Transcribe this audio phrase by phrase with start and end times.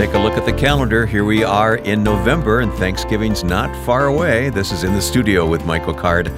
[0.00, 1.04] Take a look at the calendar.
[1.04, 4.48] Here we are in November, and Thanksgiving's not far away.
[4.48, 6.32] This is in the studio with Michael Card.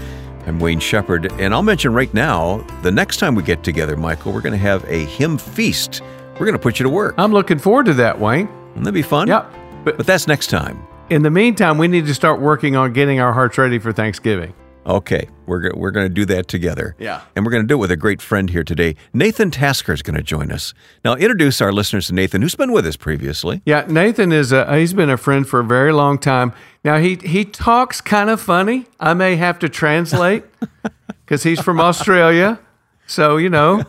[0.49, 4.33] I'm Wayne Shepherd, and I'll mention right now the next time we get together, Michael,
[4.33, 6.03] we're going to have a hymn feast.
[6.33, 7.15] We're going to put you to work.
[7.19, 8.49] I'm looking forward to that, Wayne.
[8.71, 9.29] Wouldn't that be fun?
[9.29, 9.55] Yep.
[9.85, 10.85] But, but that's next time.
[11.09, 14.55] In the meantime, we need to start working on getting our hearts ready for Thanksgiving.
[14.85, 16.97] Okay, we're, go- we're going to do that together.
[16.99, 17.21] Yeah.
[17.37, 18.97] And we're going to do it with a great friend here today.
[19.13, 20.75] Nathan Tasker is going to join us.
[21.05, 23.63] Now, introduce our listeners to Nathan, who's been with us previously.
[23.65, 26.53] Yeah, Nathan is a he's been a friend for a very long time.
[26.85, 28.87] Now he he talks kind of funny.
[28.99, 30.45] I may have to translate
[31.25, 32.59] because he's from Australia,
[33.07, 33.85] so you know.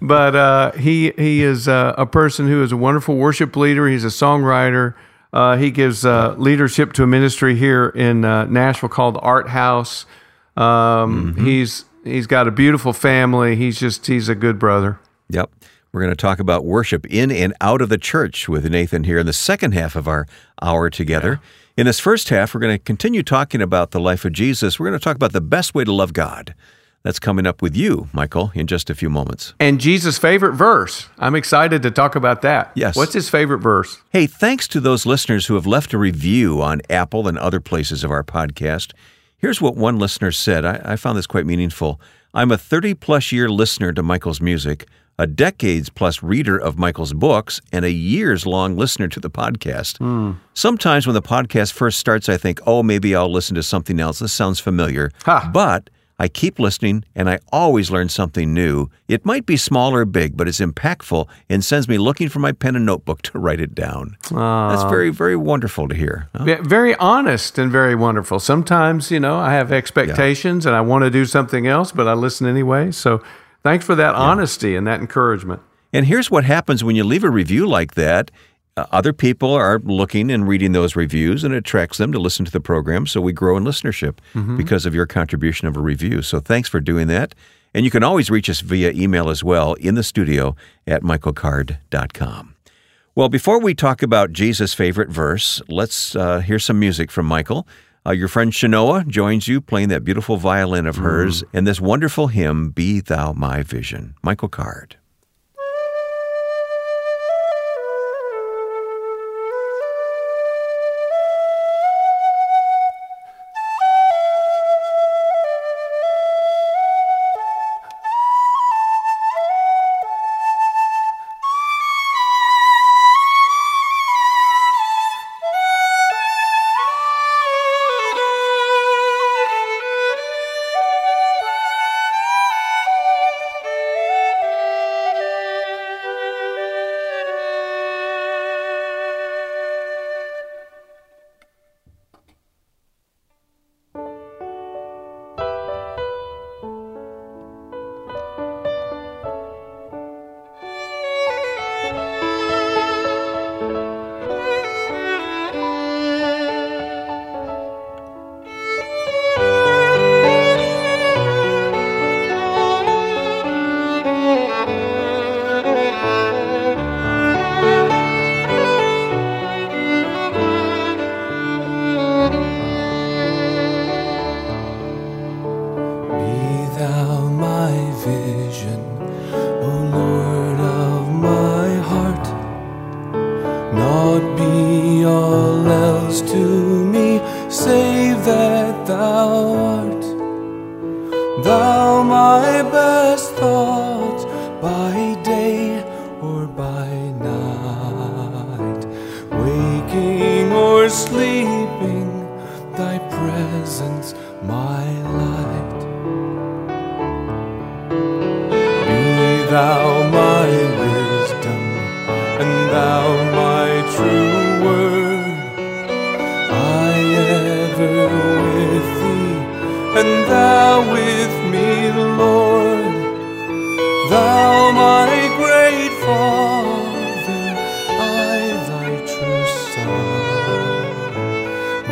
[0.00, 3.88] But uh, he he is uh, a person who is a wonderful worship leader.
[3.88, 4.94] He's a songwriter.
[5.32, 10.06] Uh, he gives uh, leadership to a ministry here in uh, Nashville called Art House.
[10.58, 13.56] Um, He's he's got a beautiful family.
[13.56, 14.98] He's just he's a good brother.
[15.30, 15.50] Yep.
[15.92, 19.18] We're going to talk about worship in and out of the church with Nathan here
[19.18, 20.26] in the second half of our
[20.60, 21.40] hour together.
[21.78, 24.78] In this first half, we're going to continue talking about the life of Jesus.
[24.78, 26.54] We're going to talk about the best way to love God.
[27.04, 29.54] That's coming up with you, Michael, in just a few moments.
[29.60, 31.08] And Jesus' favorite verse.
[31.18, 32.72] I'm excited to talk about that.
[32.74, 32.96] Yes.
[32.96, 34.02] What's his favorite verse?
[34.10, 38.04] Hey, thanks to those listeners who have left a review on Apple and other places
[38.04, 38.92] of our podcast.
[39.38, 40.64] Here's what one listener said.
[40.64, 42.00] I, I found this quite meaningful.
[42.34, 44.86] I'm a 30 plus year listener to Michael's music,
[45.16, 49.98] a decades plus reader of Michael's books, and a years long listener to the podcast.
[49.98, 50.32] Hmm.
[50.54, 54.18] Sometimes when the podcast first starts, I think, oh, maybe I'll listen to something else.
[54.18, 55.12] This sounds familiar.
[55.24, 55.48] Ha.
[55.54, 58.88] But I keep listening and I always learn something new.
[59.06, 62.52] It might be small or big, but it's impactful and sends me looking for my
[62.52, 64.16] pen and notebook to write it down.
[64.30, 66.28] That's very, very wonderful to hear.
[66.34, 66.44] huh?
[66.46, 68.40] Yeah, Very honest and very wonderful.
[68.40, 72.14] Sometimes, you know, I have expectations and I want to do something else, but I
[72.14, 72.90] listen anyway.
[72.90, 73.22] So
[73.62, 75.62] thanks for that honesty and that encouragement.
[75.92, 78.30] And here's what happens when you leave a review like that.
[78.78, 82.44] Uh, other people are looking and reading those reviews, and it attracts them to listen
[82.44, 83.08] to the program.
[83.08, 84.18] So we grow in listenership
[84.56, 86.22] because of your contribution of a review.
[86.22, 87.34] So thanks for doing that.
[87.74, 90.54] And you can always reach us via email as well in the studio
[90.86, 92.54] at michaelcard.com.
[93.16, 97.66] Well, before we talk about Jesus' favorite verse, let's uh, hear some music from Michael.
[98.06, 102.28] Uh, your friend Shanoa joins you playing that beautiful violin of hers and this wonderful
[102.28, 104.14] hymn, Be Thou My Vision.
[104.22, 104.96] Michael Card.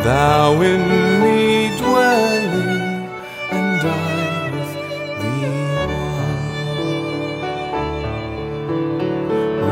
[0.07, 0.83] Thou in
[1.23, 1.41] me
[1.83, 3.11] dwelling,
[3.59, 4.17] and I
[4.53, 4.73] with
[5.21, 5.49] thee
[6.01, 6.43] one.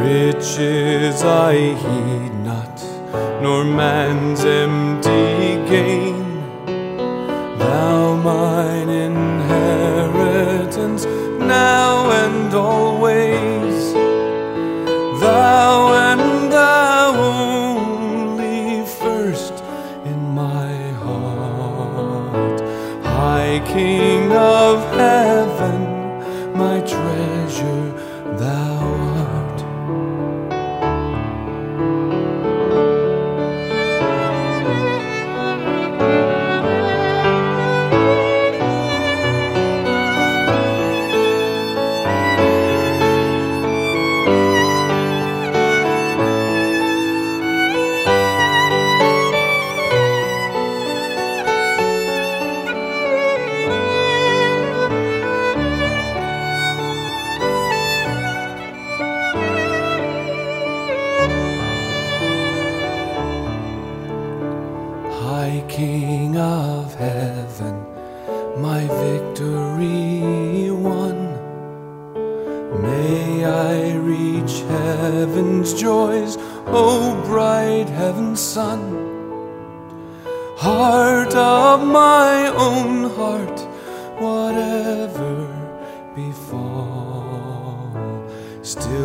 [0.03, 1.53] Riches I
[1.83, 2.77] heed not,
[3.43, 5.29] nor man's empty
[5.71, 6.19] gain.
[7.63, 11.03] Thou mine inheritance
[11.55, 13.24] now and always.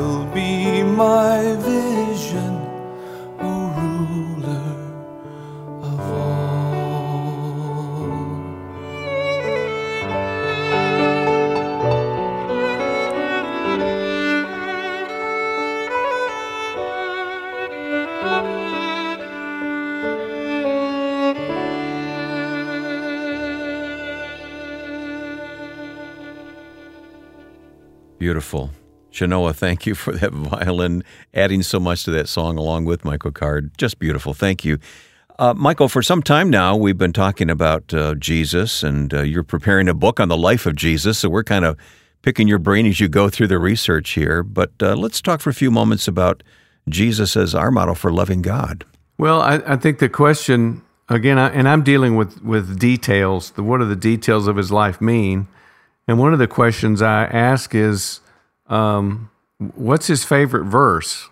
[0.09, 2.53] Still be my vision,
[3.39, 4.75] O ruler
[5.83, 6.49] of all.
[28.17, 28.78] Beautiful.
[29.11, 31.03] Shanoa, thank you for that violin,
[31.33, 33.71] adding so much to that song along with Michael Card.
[33.77, 34.33] Just beautiful.
[34.33, 34.79] Thank you.
[35.37, 39.43] Uh, Michael, for some time now, we've been talking about uh, Jesus, and uh, you're
[39.43, 41.19] preparing a book on the life of Jesus.
[41.19, 41.77] So we're kind of
[42.21, 44.43] picking your brain as you go through the research here.
[44.43, 46.43] But uh, let's talk for a few moments about
[46.89, 48.85] Jesus as our model for loving God.
[49.17, 53.51] Well, I, I think the question again, I, and I'm dealing with with details.
[53.51, 55.47] The, what do the details of his life mean?
[56.07, 58.21] And one of the questions I ask is,
[58.69, 61.29] um, what's his favorite verse?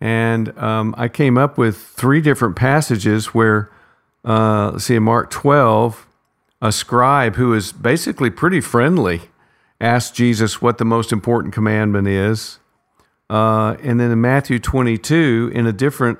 [0.00, 3.70] And um, I came up with three different passages where,
[4.24, 6.06] uh, let's see, in Mark 12,
[6.60, 9.22] a scribe who is basically pretty friendly
[9.80, 12.58] asked Jesus what the most important commandment is.
[13.28, 16.18] Uh, and then in Matthew 22, in a different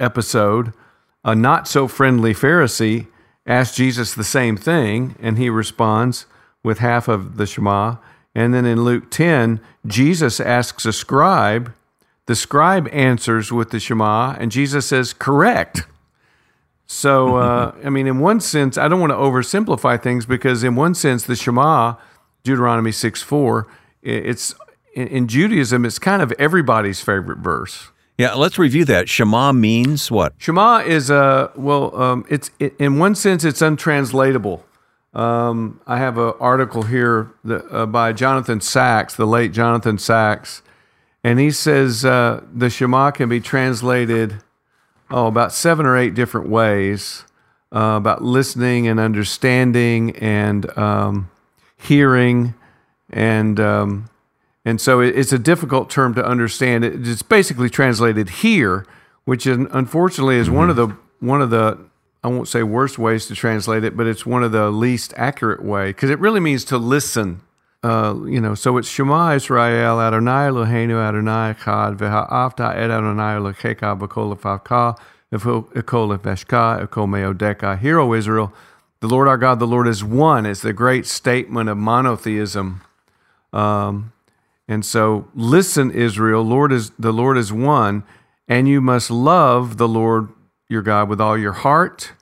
[0.00, 0.72] episode,
[1.24, 3.08] a not so friendly Pharisee
[3.46, 6.26] asked Jesus the same thing, and he responds
[6.62, 7.96] with half of the Shema.
[8.36, 11.72] And then in Luke 10, Jesus asks a scribe.
[12.26, 15.84] The scribe answers with the Shema, and Jesus says, correct.
[16.86, 20.76] So, uh, I mean, in one sense, I don't want to oversimplify things because, in
[20.76, 21.94] one sense, the Shema,
[22.44, 23.66] Deuteronomy 6 4,
[24.02, 24.54] it's
[24.94, 27.88] in, Judaism, it's kind of everybody's favorite verse.
[28.18, 29.08] Yeah, let's review that.
[29.08, 30.34] Shema means what?
[30.36, 34.62] Shema is a well, um, it's it, in one sense it's untranslatable.
[35.16, 40.60] Um, I have an article here that, uh, by Jonathan Sacks, the late Jonathan Sacks,
[41.24, 44.36] and he says uh, the Shema can be translated
[45.10, 47.24] oh about seven or eight different ways
[47.74, 51.30] uh, about listening and understanding and um,
[51.78, 52.54] hearing
[53.10, 54.10] and um,
[54.66, 56.84] and so it- it's a difficult term to understand.
[56.84, 58.84] It- It's basically translated here,
[59.24, 60.88] which is, unfortunately is one of the
[61.20, 61.78] one of the
[62.26, 65.62] I won't say worst ways to translate it, but it's one of the least accurate
[65.62, 67.40] way because it really means to listen.
[67.84, 73.96] Uh, you know, so it's Shema Israel Adonai Eloheinu Adonai Echad V'ha'avta et Adonai Elohecha
[73.96, 74.98] b'kol lefavka
[75.32, 77.78] v'kol lefeshka v'kol meodecha.
[77.78, 78.52] Hear, O Israel,
[78.98, 80.46] the Lord our God, the Lord is one.
[80.46, 82.80] It's the great statement of monotheism.
[83.52, 84.12] Um,
[84.66, 88.02] and so, listen, Israel, Lord is the Lord is one,
[88.48, 90.30] and you must love the Lord
[90.68, 92.12] your God with all your heart,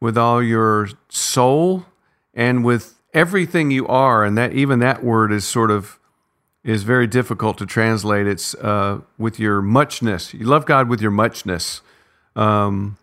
[0.00, 1.86] with all your soul,
[2.34, 4.24] and with everything you are.
[4.24, 5.98] And that even that word is sort of
[6.64, 8.26] is very difficult to translate.
[8.26, 10.34] It's uh, with your muchness.
[10.34, 11.80] You love God with your muchness.
[12.34, 12.98] Um,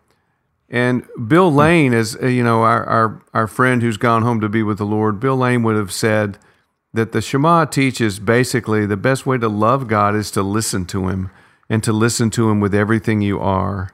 [0.68, 4.48] and Bill Lane is, uh, you know, our, our, our friend who's gone home to
[4.48, 5.20] be with the Lord.
[5.20, 6.38] Bill Lane would have said
[6.92, 11.08] that the Shema teaches basically the best way to love God is to listen to
[11.08, 11.30] Him
[11.68, 13.90] and to listen to Him with everything you are.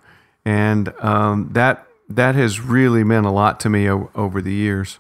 [0.51, 4.99] And um, that that has really meant a lot to me o- over the years.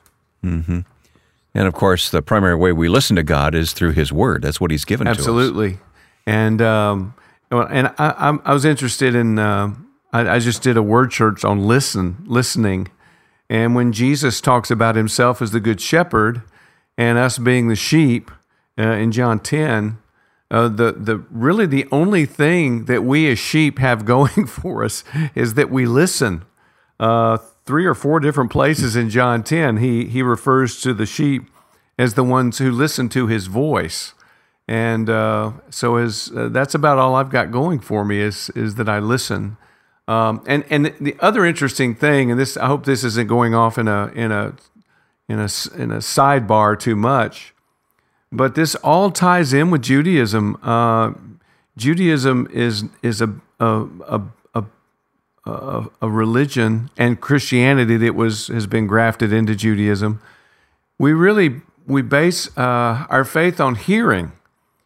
[1.53, 4.43] And of course, the primary way we listen to God is through His Word.
[4.43, 5.19] That's what He's given to us.
[5.19, 5.79] Absolutely.
[6.25, 7.15] And um,
[7.51, 9.39] and I, I was interested in.
[9.39, 9.75] Uh,
[10.13, 12.89] I, I just did a word church on listen, listening,
[13.49, 16.43] and when Jesus talks about Himself as the Good Shepherd,
[16.97, 18.31] and us being the sheep
[18.79, 19.99] uh, in John 10.
[20.51, 25.05] Uh, the the really the only thing that we as sheep have going for us
[25.35, 26.45] is that we listen.
[26.99, 31.45] Uh, three or four different places in John 10, he he refers to the sheep
[31.99, 34.13] as the ones who listen to his voice.
[34.67, 38.77] And uh, so as uh, that's about all I've got going for me is is
[38.77, 39.57] that I listen.
[40.09, 43.79] Um, and and the other interesting thing, and this I hope this isn't going off
[43.79, 44.55] in a in a
[45.29, 47.55] in a in a sidebar too much,
[48.33, 50.57] but this all ties in with Judaism.
[50.63, 51.13] Uh,
[51.77, 54.23] Judaism is is a a, a
[54.55, 54.65] a
[55.51, 60.21] a a religion, and Christianity that was has been grafted into Judaism.
[60.99, 64.33] We really we base uh, our faith on hearing.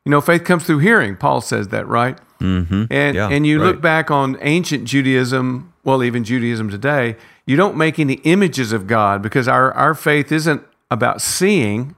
[0.05, 1.17] You know, faith comes through hearing.
[1.17, 2.19] Paul says that, right?
[2.41, 2.85] Mm-hmm.
[2.91, 7.77] And Yeah, and you look back on ancient Judaism, well, even Judaism today, you don't
[7.77, 11.97] make any images of God because our our faith isn't about seeing;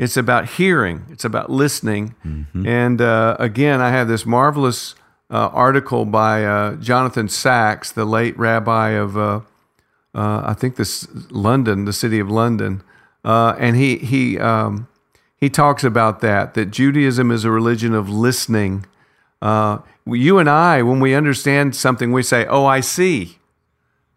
[0.00, 1.04] it's about hearing.
[1.10, 2.14] It's about listening.
[2.66, 4.94] And uh, again, I have this marvelous
[5.30, 9.40] uh, article by uh, Jonathan Sacks, the late rabbi of uh,
[10.14, 12.82] uh, I think this London, the city of London,
[13.26, 14.88] uh, and he he um,
[15.36, 18.86] he talks about that that Judaism is a religion of listening.
[19.42, 23.36] Uh, you and I, when we understand something, we say, "Oh, I see."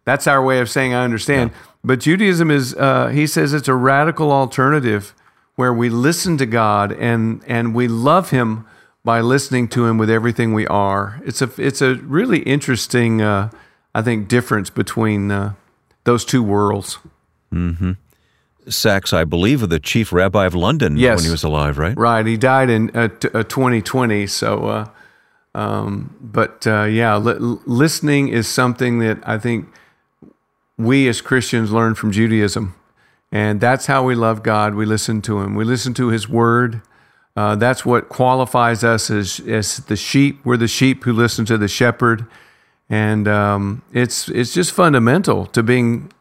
[0.05, 1.51] That's our way of saying I understand.
[1.83, 5.13] But Judaism is, uh, he says, it's a radical alternative
[5.55, 8.65] where we listen to God and and we love Him
[9.03, 11.22] by listening to Him with everything we are.
[11.25, 13.50] It's a it's a really interesting, uh,
[13.93, 15.53] I think, difference between uh,
[16.05, 16.98] those two worlds.
[17.53, 17.91] Mm-hmm.
[18.69, 21.17] Sacks, I believe, the chief rabbi of London Yes.
[21.17, 21.98] when he was alive, right?
[21.98, 22.25] Right.
[22.25, 24.25] He died in uh, t- uh, 2020.
[24.27, 24.88] So, uh,
[25.53, 29.67] um, but uh, yeah, li- listening is something that I think
[30.77, 32.74] we as Christians learn from Judaism.
[33.33, 34.75] And that's how we love God.
[34.75, 36.83] We listen to Him, we listen to His Word.
[37.35, 40.45] Uh, that's what qualifies us as, as the sheep.
[40.45, 42.27] We're the sheep who listen to the shepherd.
[42.89, 46.11] And um, it's, it's just fundamental to being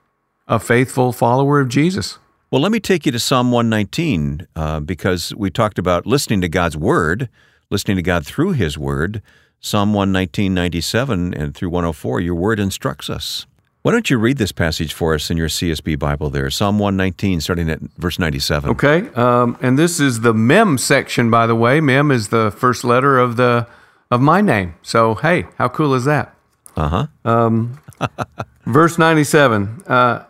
[0.48, 2.18] a faithful follower of Jesus.
[2.50, 6.48] Well, let me take you to Psalm 119 uh, because we talked about listening to
[6.48, 7.28] God's Word,
[7.68, 9.20] listening to God through His Word.
[9.60, 13.44] Psalm 119, 97 and through 104, your Word instructs us.
[13.82, 16.48] Why don't you read this passage for us in your CSB Bible there?
[16.50, 18.70] Psalm 119, starting at verse 97.
[18.70, 21.80] Okay, um, and this is the mem section, by the way.
[21.80, 23.66] Mem is the first letter of the
[24.08, 24.76] of my name.
[24.82, 26.32] So hey, how cool is that?
[26.76, 27.56] Uh huh.
[28.66, 29.82] Verse ninety-seven.
[29.86, 30.24] Uh,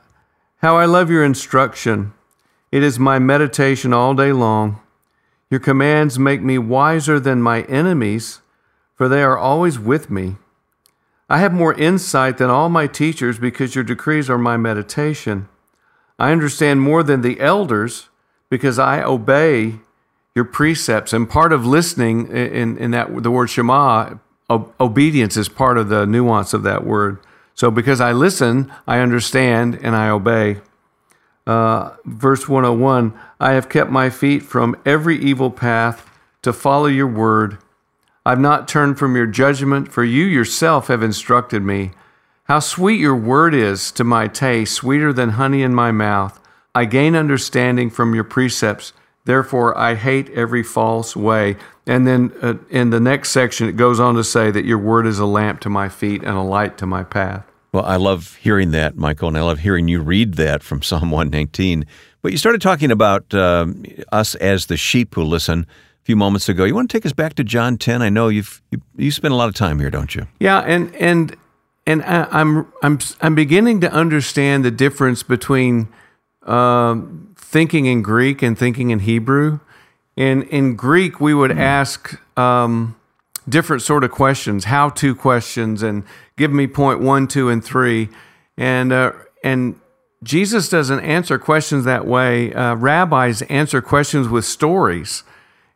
[0.58, 2.14] how I love your instruction!
[2.70, 4.80] It is my meditation all day long.
[5.50, 8.40] Your commands make me wiser than my enemies,
[8.94, 10.36] for they are always with me.
[11.32, 15.48] I have more insight than all my teachers because your decrees are my meditation.
[16.18, 18.10] I understand more than the elders
[18.50, 19.76] because I obey
[20.34, 21.14] your precepts.
[21.14, 24.16] And part of listening in, in that the word Shema,
[24.50, 27.16] obedience is part of the nuance of that word.
[27.54, 30.60] So because I listen, I understand and I obey.
[31.46, 36.10] Uh, verse 101 I have kept my feet from every evil path
[36.42, 37.56] to follow your word.
[38.24, 41.90] I've not turned from your judgment, for you yourself have instructed me.
[42.44, 46.40] How sweet your word is to my taste, sweeter than honey in my mouth.
[46.74, 48.92] I gain understanding from your precepts.
[49.24, 51.56] Therefore, I hate every false way.
[51.86, 55.06] And then uh, in the next section, it goes on to say that your word
[55.06, 57.44] is a lamp to my feet and a light to my path.
[57.72, 61.10] Well, I love hearing that, Michael, and I love hearing you read that from Psalm
[61.10, 61.86] 119.
[62.20, 65.66] But you started talking about um, us as the sheep who listen
[66.04, 66.64] few moments ago.
[66.64, 68.02] You want to take us back to John 10?
[68.02, 70.26] I know you've you, you spend a lot of time here, don't you?
[70.40, 71.36] Yeah, and and
[71.86, 75.88] and I, I'm I'm I'm beginning to understand the difference between
[76.46, 79.60] um, thinking in Greek and thinking in Hebrew.
[80.16, 82.96] In in Greek, we would ask um,
[83.48, 86.04] different sort of questions, how to questions, and
[86.36, 88.08] give me point one, two, and three,
[88.56, 89.78] and uh, and
[90.22, 92.52] Jesus doesn't answer questions that way.
[92.52, 95.24] Uh, rabbis answer questions with stories,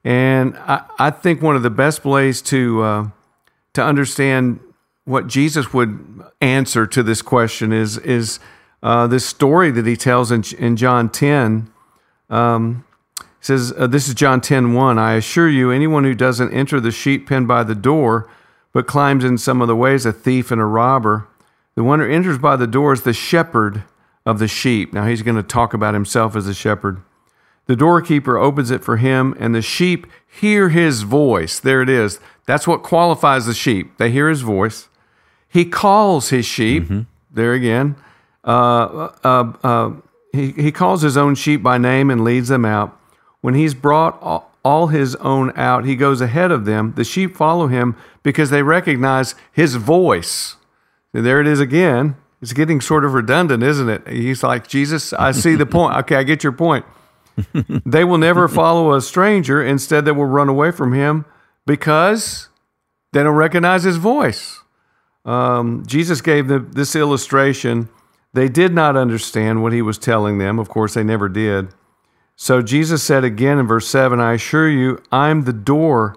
[0.07, 3.09] and I, I think one of the best ways to uh,
[3.75, 4.61] to understand
[5.05, 8.39] what Jesus would answer to this question is is
[8.85, 11.69] uh, this story that he tells in, in John 10.
[12.31, 12.85] Um,
[13.41, 14.97] says, uh, This is John 10 1.
[14.97, 18.31] I assure you, anyone who doesn't enter the sheep pen by the door,
[18.73, 21.27] but climbs in some other ways, a thief and a robber.
[21.75, 23.83] The one who enters by the door is the shepherd
[24.25, 24.93] of the sheep.
[24.93, 27.03] Now he's going to talk about himself as a shepherd.
[27.67, 31.59] The doorkeeper opens it for him, and the sheep hear his voice.
[31.59, 32.21] There it is.
[32.47, 33.97] That's what qualifies the sheep.
[33.99, 34.89] They hear his voice.
[35.49, 36.89] He calls his sheep.
[37.33, 37.97] There again.
[38.45, 39.91] Uh, uh, uh,
[40.33, 42.97] he, he calls his own sheep by name and leads them out.
[43.41, 46.93] When he's brought all, all his own out, he goes ahead of them.
[46.97, 50.57] The sheep follow him because they recognize his voice.
[51.13, 52.17] And there it is again.
[52.43, 54.07] It's getting sort of redundant, isn't it?
[54.07, 55.97] He's like, Jesus, I see the point.
[55.99, 56.85] Okay, I get your point.
[57.87, 59.63] they will never follow a stranger.
[59.63, 61.25] Instead, they will run away from him
[61.67, 62.49] because
[63.13, 64.61] they don't recognize his voice.
[65.25, 67.89] Um, Jesus gave them this illustration.
[68.33, 70.59] They did not understand what he was telling them.
[70.59, 71.69] Of course, they never did.
[72.37, 76.17] So Jesus said again in verse 7 I assure you, I'm the door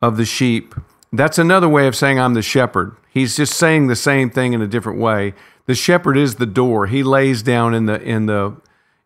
[0.00, 0.74] of the sheep.
[1.12, 2.96] That's another way of saying I'm the shepherd.
[3.10, 5.34] He's just saying the same thing in a different way.
[5.66, 6.86] The shepherd is the door.
[6.86, 8.56] He lays down in the in the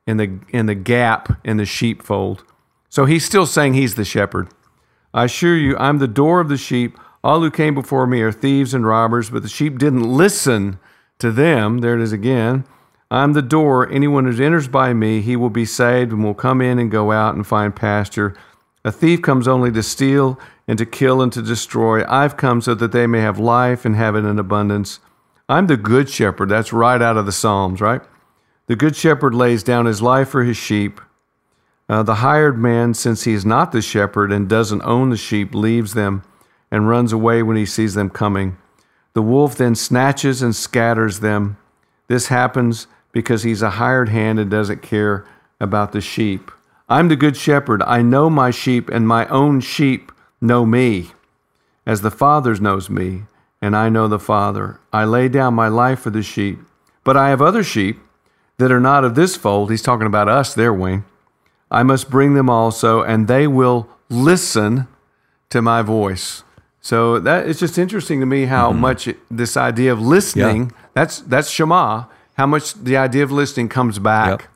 [0.07, 2.45] in the in the gap in the sheepfold.
[2.89, 4.49] So he's still saying he's the shepherd.
[5.15, 6.99] I assure you, I'm the door of the sheep.
[7.25, 10.79] All who came before me are thieves and robbers, but the sheep didn't listen
[11.19, 11.79] to them.
[11.79, 12.65] There it is again.
[13.11, 13.89] I'm the door.
[13.91, 17.13] Anyone who enters by me, he will be saved and will come in and go
[17.13, 18.35] out and find pasture.
[18.85, 22.05] A thief comes only to steal and to kill and to destroy.
[22.09, 24.99] I've come so that they may have life and have it in abundance.
[25.49, 26.49] I'm the good shepherd.
[26.49, 28.01] That's right out of the Psalms, right?
[28.73, 30.99] The good shepherd lays down his life for his sheep.
[31.91, 35.55] Uh, the hired man, since he is not the shepherd and doesn't own the sheep,
[35.55, 36.23] leaves them
[36.71, 38.57] and runs away when he sees them coming.
[39.13, 41.59] The wolf then snatches and scatters them.
[42.09, 45.27] This happens because he's a hired hand and doesn't care
[45.61, 46.51] about the sheep.
[46.89, 47.83] I'm the good shepherd.
[47.83, 50.11] I know my sheep, and my own sheep
[50.41, 51.11] know me,
[51.85, 53.25] as the Father knows me,
[53.61, 54.81] and I know the Father.
[54.95, 56.59] I lay down my life for the sheep.
[57.05, 58.01] But I have other sheep
[58.59, 59.71] that are not of this fold.
[59.71, 61.05] He's talking about us, there, Wayne.
[61.71, 64.87] I must bring them also, and they will listen
[65.51, 66.45] to my voice.
[66.81, 68.81] So that it's just interesting to me how mm-hmm.
[68.81, 72.05] much it, this idea of listening that's that's Shema.
[72.35, 74.41] How much the idea of listening comes back.
[74.41, 74.49] Yep.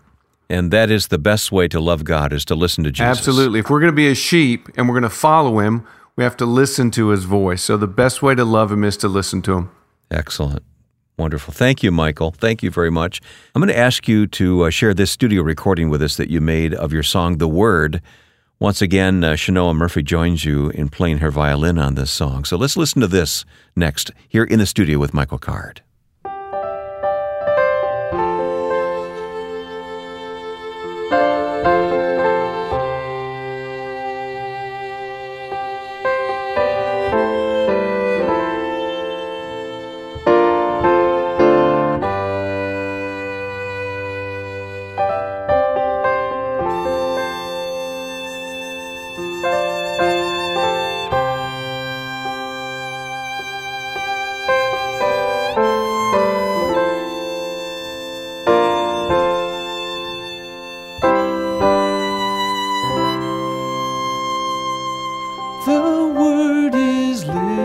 [0.49, 3.19] And that is the best way to love God is to listen to Jesus.
[3.19, 3.61] Absolutely.
[3.61, 6.37] If we're going to be a sheep and we're going to follow him, we have
[6.39, 7.63] to listen to his voice.
[7.63, 9.71] So the best way to love him is to listen to him.
[10.11, 10.63] Excellent.
[11.19, 11.55] Wonderful.
[11.55, 12.31] Thank you, Michael.
[12.33, 13.23] Thank you very much.
[13.55, 16.43] I'm going to ask you to uh, share this studio recording with us that you
[16.43, 18.03] made of your song, The Word.
[18.59, 22.45] Once again, uh, Shanoa Murphy joins you in playing her violin on this song.
[22.45, 25.83] So let's listen to this next here in the studio with Michael Card.
[65.67, 67.56] The word is living.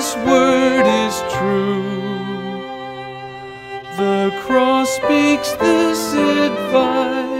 [0.00, 1.82] This word is true.
[3.98, 7.39] The cross speaks this advice.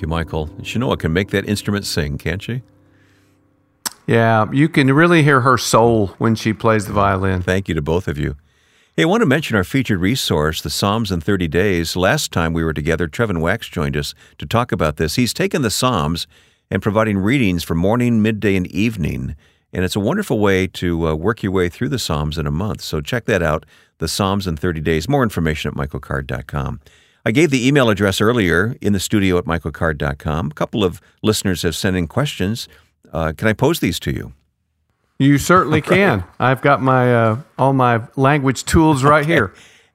[0.00, 0.46] Thank you, Michael.
[0.62, 2.62] Shanoa can make that instrument sing, can't she?
[4.06, 7.42] Yeah, you can really hear her soul when she plays the violin.
[7.42, 8.36] Thank you to both of you.
[8.96, 11.96] Hey, I want to mention our featured resource, the Psalms in 30 Days.
[11.96, 15.16] Last time we were together, Trevin Wax joined us to talk about this.
[15.16, 16.26] He's taken the Psalms
[16.70, 19.36] and providing readings for morning, midday, and evening.
[19.70, 22.50] And it's a wonderful way to uh, work your way through the Psalms in a
[22.50, 22.80] month.
[22.80, 23.66] So check that out,
[23.98, 25.10] the Psalms in 30 Days.
[25.10, 26.80] More information at michaelcard.com.
[27.24, 30.46] I gave the email address earlier in the studio at michaelcard.com.
[30.46, 32.68] A couple of listeners have sent in questions.
[33.12, 34.32] Uh, can I pose these to you?
[35.18, 36.24] You certainly can.
[36.38, 39.52] I've got my uh, all my language tools right here.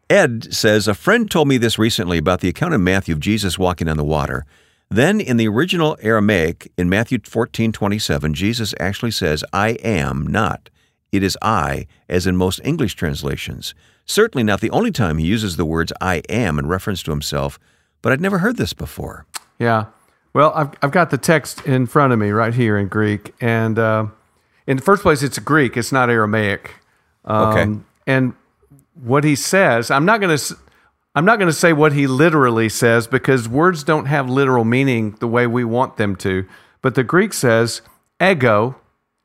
[0.10, 3.58] Ed says, A friend told me this recently about the account in Matthew of Jesus
[3.58, 4.46] walking on the water.
[4.90, 10.70] Then in the original Aramaic, in Matthew 14 27, Jesus actually says, I am not.
[11.12, 13.74] It is I, as in most English translations.
[14.06, 17.60] Certainly not the only time he uses the words I am in reference to himself,
[18.02, 19.26] but I'd never heard this before.
[19.60, 19.86] Yeah.
[20.34, 23.34] Well, I've, I've got the text in front of me right here in Greek.
[23.42, 24.08] And uh,
[24.68, 26.76] in the first place, it's Greek, it's not Aramaic.
[27.24, 27.80] Um, Okay.
[28.08, 28.34] And
[29.02, 30.58] what he says, I'm not going to.
[31.18, 35.12] I'm not going to say what he literally says because words don't have literal meaning
[35.22, 36.46] the way we want them to.
[36.82, 37.82] But the Greek says,
[38.22, 38.76] ego,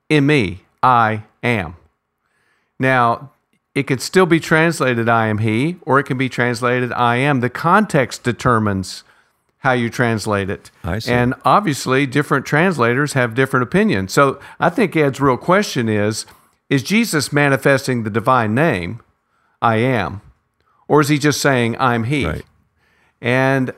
[0.08, 1.74] in me, I am.
[2.78, 3.32] Now,
[3.74, 7.40] it could still be translated I am he, or it can be translated I am.
[7.40, 9.04] The context determines
[9.58, 10.70] how you translate it.
[10.82, 11.12] I see.
[11.12, 14.12] And obviously, different translators have different opinions.
[14.12, 16.26] So I think Ed's real question is
[16.68, 19.00] Is Jesus manifesting the divine name,
[19.62, 20.22] I am?
[20.88, 22.26] Or is he just saying, I'm he?
[22.26, 22.44] Right.
[23.20, 23.72] And,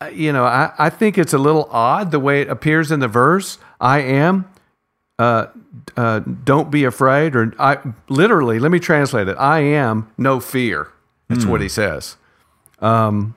[0.00, 3.00] uh, you know, I, I think it's a little odd the way it appears in
[3.00, 4.50] the verse I am.
[5.20, 5.48] Uh,
[5.98, 7.76] uh, don't be afraid, or I
[8.08, 9.36] literally, let me translate it.
[9.38, 10.88] I am no fear.
[11.28, 12.16] That's what he says.
[12.78, 13.34] Um,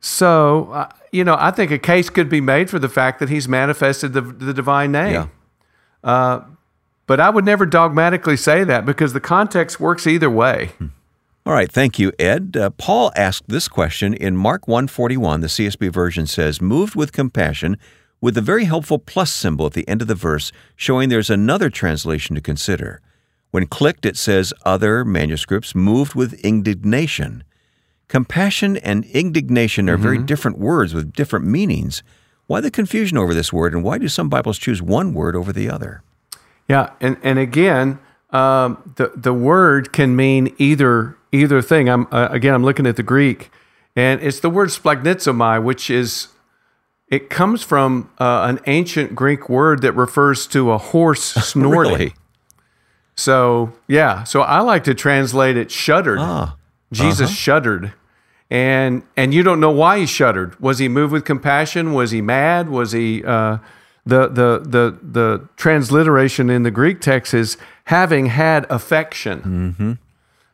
[0.00, 3.30] so, uh, you know, I think a case could be made for the fact that
[3.30, 5.30] he's manifested the, the divine name.
[6.04, 6.44] Yeah.
[7.06, 10.72] But I would never dogmatically say that because the context works either way.
[11.46, 12.56] All right, thank you, Ed.
[12.56, 15.40] Uh, Paul asked this question in Mark 141.
[15.40, 17.78] The CSB version says, "Moved with compassion,"
[18.20, 21.70] with the very helpful plus symbol at the end of the verse, showing there's another
[21.70, 23.00] translation to consider.
[23.50, 27.42] When clicked, it says other manuscripts moved with indignation.
[28.08, 32.02] Compassion and indignation are very different words with different meanings.
[32.46, 35.52] Why the confusion over this word, and why do some Bibles choose one word over
[35.52, 36.02] the other?
[36.68, 41.88] Yeah, and and again, um, the the word can mean either either thing.
[41.88, 43.50] I'm uh, again, I'm looking at the Greek,
[43.94, 46.28] and it's the word splanchnizomai, which is
[47.10, 51.92] it comes from uh, an ancient Greek word that refers to a horse snorting.
[51.92, 52.14] Really?
[53.16, 56.18] So yeah, so I like to translate it shuddered.
[56.20, 56.56] Ah,
[56.92, 57.92] Jesus shuddered.
[58.48, 60.58] And and you don't know why he shuddered.
[60.58, 61.92] Was he moved with compassion?
[61.92, 62.68] Was he mad?
[62.68, 63.58] Was he uh,
[64.06, 69.98] the the the the transliteration in the Greek text is having had affection.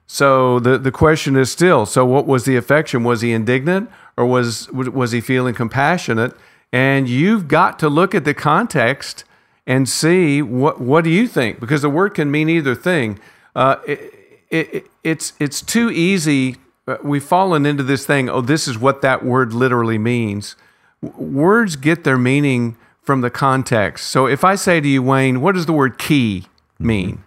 [0.06, 3.02] So the the question is still: so what was the affection?
[3.02, 6.32] Was he indignant or was was he feeling compassionate?
[6.72, 9.24] And you've got to look at the context
[9.66, 13.18] and see what what do you think because the word can mean either thing.
[13.54, 14.12] Uh, it,
[14.50, 16.56] it, it's it's too easy.
[16.86, 18.28] uh, We've fallen into this thing.
[18.28, 20.56] Oh, this is what that word literally means.
[21.02, 24.08] W- Words get their meaning from the context.
[24.08, 26.46] So if I say to you, Wayne, what does the word key
[26.78, 27.22] mean?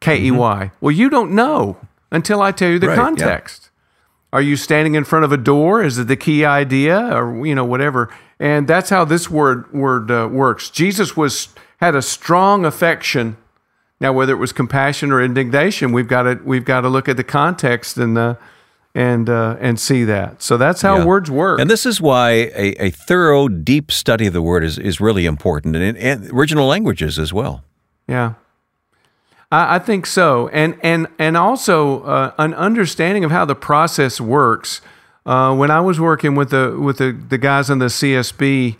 [0.00, 0.70] K E Y.
[0.80, 1.76] Well, you don't know
[2.10, 3.70] until I tell you the Right, context.
[4.34, 5.80] Are you standing in front of a door?
[5.84, 8.10] Is it the key idea, or you know whatever?
[8.40, 10.70] And that's how this word word uh, works.
[10.70, 13.36] Jesus was had a strong affection.
[14.00, 17.16] Now, whether it was compassion or indignation, we've got to we've got to look at
[17.16, 18.34] the context and uh,
[18.92, 20.42] and uh, and see that.
[20.42, 21.04] So that's how Yeah.
[21.04, 21.60] words work.
[21.60, 25.26] And this is why a, a thorough, deep study of the word is, is really
[25.26, 27.62] important, and, and original languages as well.
[28.08, 28.34] Yeah,
[29.54, 34.20] I, I think so, and and and also uh, an understanding of how the process
[34.20, 34.80] works.
[35.24, 38.76] Uh, when I was working with the with the, the guys on the CSB,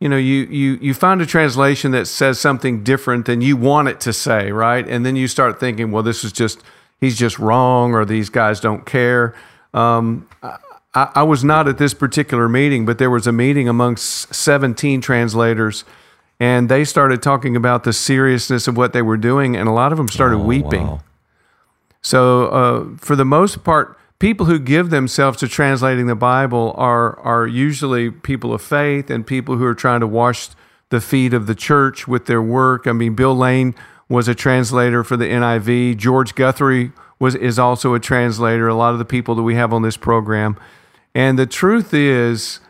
[0.00, 3.88] you know, you, you you find a translation that says something different than you want
[3.88, 4.86] it to say, right?
[4.86, 6.62] And then you start thinking, well, this is just
[7.00, 9.34] he's just wrong, or these guys don't care.
[9.72, 14.34] Um, I, I was not at this particular meeting, but there was a meeting amongst
[14.34, 15.84] 17 translators,
[16.40, 19.92] and they started talking about the seriousness of what they were doing, and a lot
[19.92, 20.86] of them started Oh, weeping.
[20.86, 21.00] wow.
[22.00, 27.18] So, uh, for the most part, people who give themselves to translating the Bible are
[27.20, 30.48] are usually people of faith and people who are trying to wash
[30.90, 32.86] the feet of the church with their work.
[32.86, 33.74] I mean, Bill Lane
[34.08, 35.96] was a translator for the NIV.
[35.96, 38.68] George Guthrie was is also a translator.
[38.68, 40.56] A lot of the people that we have on this program,
[41.14, 42.60] and the truth is,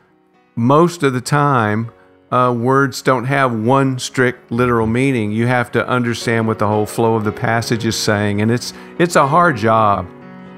[0.57, 1.91] most of the time.
[2.31, 5.33] Uh, words don't have one strict literal meaning.
[5.33, 8.75] You have to understand what the whole flow of the passage is saying, and it's
[8.99, 10.07] it's a hard job.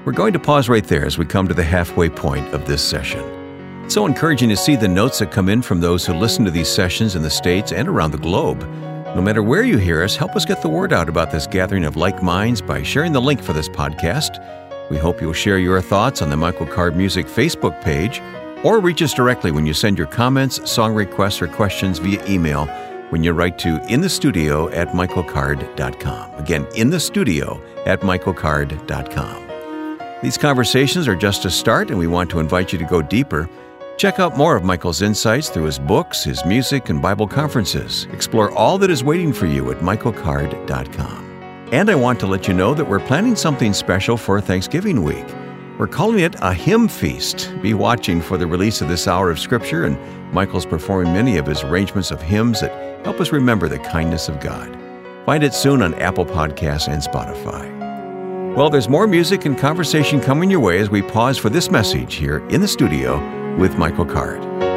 [0.03, 2.83] We're going to pause right there as we come to the halfway point of this
[2.83, 3.21] session.
[3.85, 6.51] It's so encouraging to see the notes that come in from those who listen to
[6.51, 8.61] these sessions in the States and around the globe.
[9.15, 11.85] No matter where you hear us, help us get the word out about this gathering
[11.85, 14.43] of like minds by sharing the link for this podcast.
[14.89, 18.21] We hope you'll share your thoughts on the Michael Card Music Facebook page
[18.63, 22.65] or reach us directly when you send your comments, song requests, or questions via email
[23.09, 26.33] when you write to in the studio at michaelcard.com.
[26.35, 29.51] Again, in the studio at michaelcard.com.
[30.23, 33.49] These conversations are just a start, and we want to invite you to go deeper.
[33.97, 38.07] Check out more of Michael's insights through his books, his music, and Bible conferences.
[38.11, 41.69] Explore all that is waiting for you at michaelcard.com.
[41.71, 45.25] And I want to let you know that we're planning something special for Thanksgiving week.
[45.81, 47.51] We're calling it a hymn feast.
[47.63, 49.97] Be watching for the release of this hour of Scripture, and
[50.31, 54.39] Michael's performing many of his arrangements of hymns that help us remember the kindness of
[54.39, 54.77] God.
[55.25, 58.55] Find it soon on Apple Podcasts and Spotify.
[58.55, 62.13] Well, there's more music and conversation coming your way as we pause for this message
[62.13, 63.17] here in the studio
[63.57, 64.70] with Michael Card.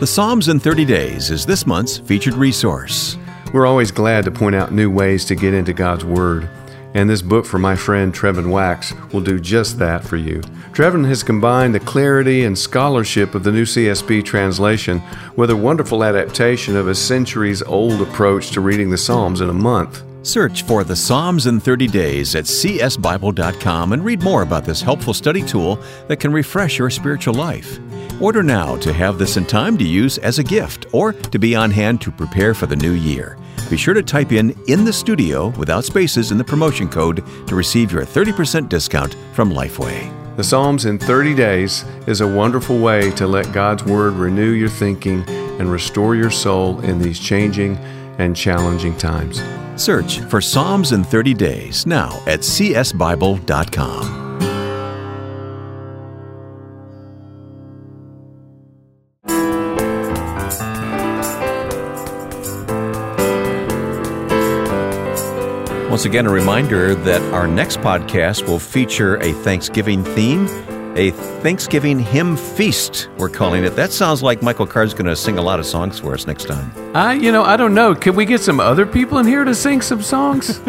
[0.00, 3.18] The Psalms in 30 Days is this month's featured resource.
[3.52, 6.48] We're always glad to point out new ways to get into God's Word.
[6.94, 10.40] And this book from my friend Trevin Wax will do just that for you.
[10.70, 15.02] Trevin has combined the clarity and scholarship of the new CSB translation
[15.34, 19.52] with a wonderful adaptation of a centuries old approach to reading the Psalms in a
[19.52, 20.04] month.
[20.22, 25.12] Search for the Psalms in 30 Days at csbible.com and read more about this helpful
[25.12, 27.80] study tool that can refresh your spiritual life.
[28.20, 31.54] Order now to have this in time to use as a gift or to be
[31.54, 33.38] on hand to prepare for the new year.
[33.70, 37.54] Be sure to type in in the studio without spaces in the promotion code to
[37.54, 40.12] receive your 30% discount from Lifeway.
[40.36, 44.68] The Psalms in 30 Days is a wonderful way to let God's Word renew your
[44.68, 47.76] thinking and restore your soul in these changing
[48.18, 49.42] and challenging times.
[49.76, 54.27] Search for Psalms in 30 Days now at csbible.com.
[65.98, 70.46] Once again, a reminder that our next podcast will feature a Thanksgiving theme,
[70.96, 71.10] a
[71.42, 73.70] Thanksgiving hymn feast, we're calling it.
[73.70, 76.44] That sounds like Michael Card's going to sing a lot of songs for us next
[76.46, 76.70] time.
[76.94, 77.96] I, you know, I don't know.
[77.96, 80.58] Can we get some other people in here to sing some songs?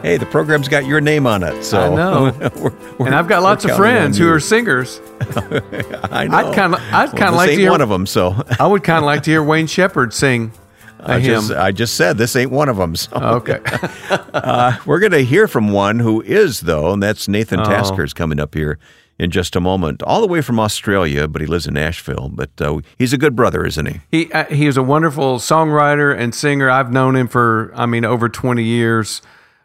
[0.00, 2.32] Hey, the program's got your name on it, so I know.
[2.38, 5.02] we're- we're- and I've got lots of friends who are singers.
[5.20, 6.36] I know.
[6.38, 8.06] I'd kind of, I'd Well, kind of like to hear one of them.
[8.06, 10.52] So I would kind of like to hear Wayne Shepherd sing
[11.00, 12.96] I just, I just said this ain't one of them.
[12.96, 13.60] So okay.
[14.10, 17.64] uh, we're going to hear from one who is though, and that's Nathan Oh.
[17.64, 18.78] Tasker's coming up here
[19.18, 22.30] in just a moment, all the way from Australia, but he lives in Nashville.
[22.32, 24.00] But uh, he's a good brother, isn't he?
[24.10, 26.70] He uh, he is a wonderful songwriter and singer.
[26.70, 29.20] I've known him for I mean over twenty years.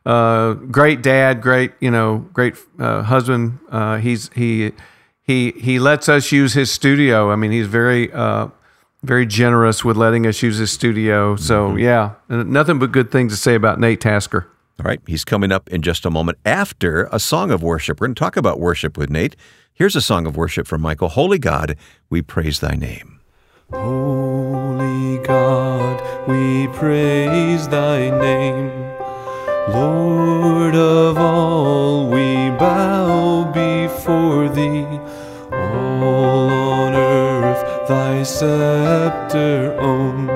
[0.06, 3.60] Uh, great dad, great you know, great uh, husband.
[3.70, 4.72] Uh, he's he
[5.22, 7.32] he he lets us use his studio.
[7.32, 8.48] I mean, he's very uh,
[9.04, 11.36] very generous with letting us use his studio.
[11.36, 11.80] So mm-hmm.
[11.80, 14.48] yeah, nothing but good things to say about Nate Tasker.
[14.80, 18.02] All right, he's coming up in just a moment after a song of worship.
[18.02, 19.36] We're going to talk about worship with Nate.
[19.74, 21.10] Here's a song of worship from Michael.
[21.10, 21.78] Holy God,
[22.10, 23.20] we praise thy name.
[23.72, 28.72] Holy God, we praise thy name.
[29.70, 34.86] Lord of all, we bow before thee.
[35.52, 36.93] All on earth
[37.88, 40.30] thy scepter own.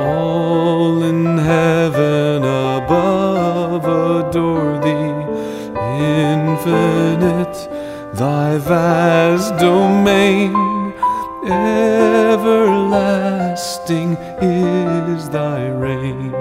[0.00, 5.26] All in heaven above adore thee.
[6.00, 7.68] Infinite
[8.14, 10.54] thy vast domain.
[12.30, 16.34] Everlasting is thy reign.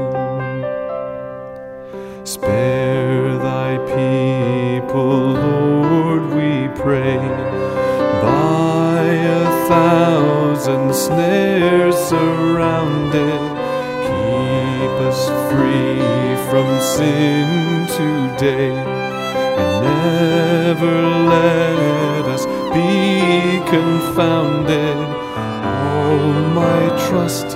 [2.25, 2.76] Spare
[11.07, 13.41] snares surrounded,
[14.07, 17.47] keep us free from sin
[17.99, 18.73] today.
[19.61, 20.95] And never
[21.33, 24.97] let us be confounded.
[25.45, 27.47] All my trust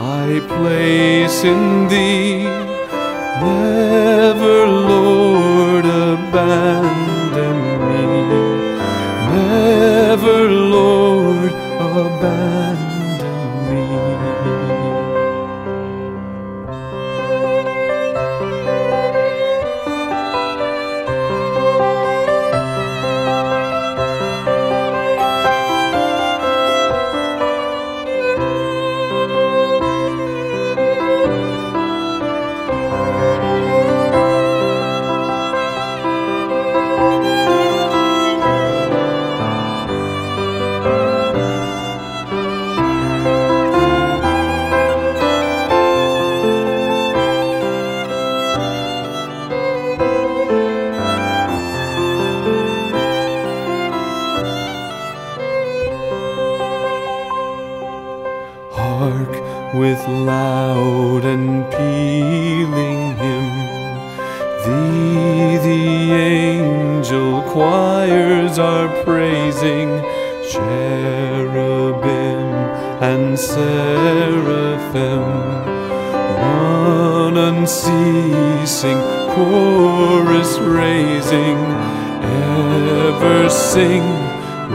[0.00, 2.42] I place in thee.
[3.40, 6.77] Never, Lord, abandon
[73.00, 75.22] and seraphim.
[76.40, 78.98] One unceasing
[79.34, 81.58] chorus raising,
[82.22, 84.02] ever sing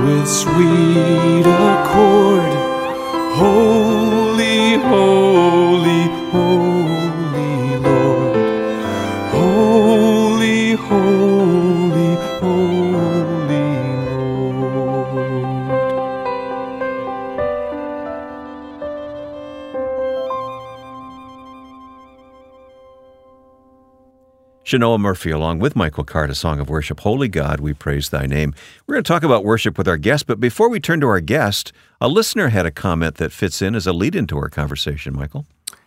[0.05, 2.53] with sweet accord.
[24.73, 27.01] Shanoa Murphy, along with Michael Card, a song of worship.
[27.01, 28.55] Holy God, we praise thy name.
[28.88, 31.19] We're going to talk about worship with our guest, but before we turn to our
[31.19, 35.15] guest, a listener had a comment that fits in as a lead into our conversation,
[35.15, 35.45] Michael.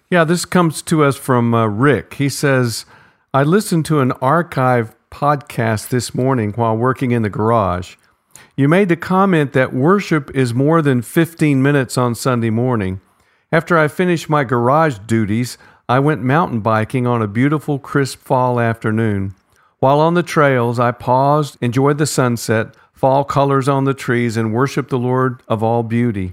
[0.09, 2.15] Yeah, this comes to us from uh, Rick.
[2.15, 2.87] He says,
[3.35, 7.97] I listened to an archive podcast this morning while working in the garage.
[8.57, 13.01] You made the comment that worship is more than 15 minutes on Sunday morning.
[13.51, 18.59] After I finish my garage duties, I went mountain biking on a beautiful, crisp fall
[18.59, 19.37] afternoon.
[19.79, 24.53] While on the trails, I paused, enjoyed the sunset, fall colors on the trees, and
[24.53, 26.33] worshiped the Lord of all beauty.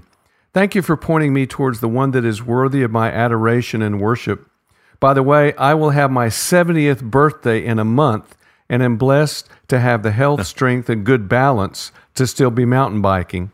[0.52, 4.00] Thank you for pointing me towards the one that is worthy of my adoration and
[4.00, 4.50] worship.
[4.98, 8.36] By the way, I will have my 70th birthday in a month
[8.68, 13.02] and am blessed to have the health, strength, and good balance to still be mountain
[13.02, 13.52] biking.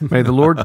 [0.00, 0.64] May the Lord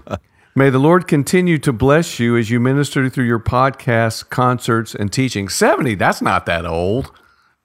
[0.56, 5.12] may the Lord continue to bless you as you minister through your podcasts, concerts, and
[5.12, 5.50] teaching.
[5.50, 7.12] 70, that's not that old.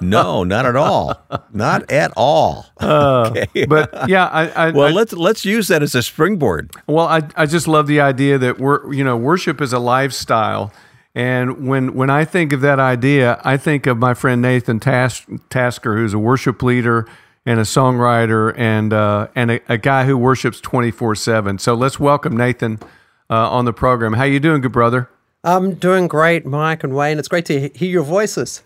[0.00, 1.20] No, not at all.
[1.52, 2.64] Not at all.
[2.80, 3.66] Uh, okay.
[3.66, 6.70] But yeah, I, I well, I- let's let's use that as a springboard.
[6.86, 10.72] Well, I, I just love the idea that we're you know worship is a lifestyle,
[11.14, 15.26] and when when I think of that idea, I think of my friend Nathan Tas-
[15.50, 17.06] Tasker, who's a worship leader
[17.48, 21.58] and a songwriter, and uh, and a, a guy who worships twenty four seven.
[21.58, 22.78] So let's welcome Nathan
[23.30, 24.12] uh, on the program.
[24.12, 25.08] How you doing, good brother?
[25.42, 27.18] I'm doing great, Mike and Wayne.
[27.18, 28.62] It's great to hear your voices.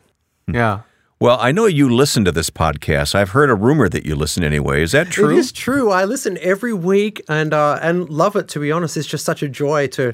[0.53, 0.81] Yeah.
[1.21, 3.15] Well, I know you listen to this podcast.
[3.15, 4.83] I've heard a rumor that you listen anyway.
[4.83, 5.31] Is that true?
[5.31, 5.93] It is true.
[5.93, 8.49] I listen every week and uh, and love it.
[8.49, 10.13] To be honest, it's just such a joy to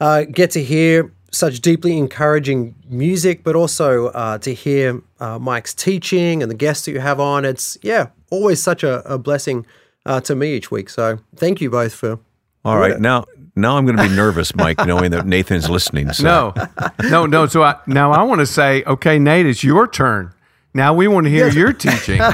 [0.00, 5.74] uh, get to hear such deeply encouraging music, but also uh, to hear uh, Mike's
[5.74, 7.44] teaching and the guests that you have on.
[7.44, 9.66] It's yeah, always such a, a blessing
[10.06, 10.90] uh, to me each week.
[10.90, 12.18] So thank you both for.
[12.64, 13.00] All right.
[13.00, 13.24] Now
[13.56, 16.12] now I'm going to be nervous, Mike, knowing that Nathan's listening.
[16.12, 16.52] So.
[16.54, 16.68] No,
[17.08, 17.46] no, no.
[17.46, 20.32] So I, now I want to say, okay, Nate, it's your turn.
[20.72, 22.20] Now we want to hear your teaching.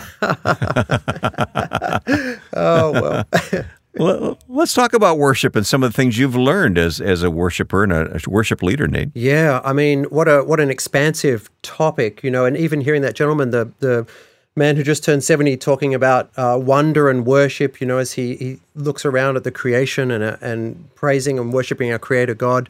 [2.59, 3.25] Oh well.
[3.99, 7.83] Let's talk about worship and some of the things you've learned as as a worshiper
[7.83, 9.11] and a, worship leader, Nate.
[9.15, 12.45] Yeah, I mean, what a what an expansive topic, you know.
[12.45, 14.07] And even hearing that gentleman, the the
[14.55, 18.37] man who just turned seventy, talking about uh, wonder and worship, you know, as he
[18.37, 22.69] he looks around at the creation and uh, and praising and worshiping our Creator God,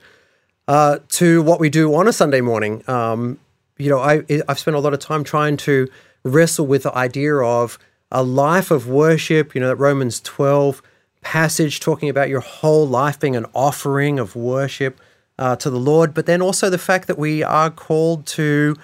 [0.68, 2.88] uh, to what we do on a Sunday morning.
[2.88, 3.40] Um,
[3.78, 5.88] you know, I I've spent a lot of time trying to
[6.22, 7.80] wrestle with the idea of
[8.12, 9.56] a life of worship.
[9.56, 10.82] You know, that Romans 12
[11.26, 14.94] passage talking about your whole life being an offering of worship
[15.38, 18.76] uh, to the Lord, but then also the fact that we are called to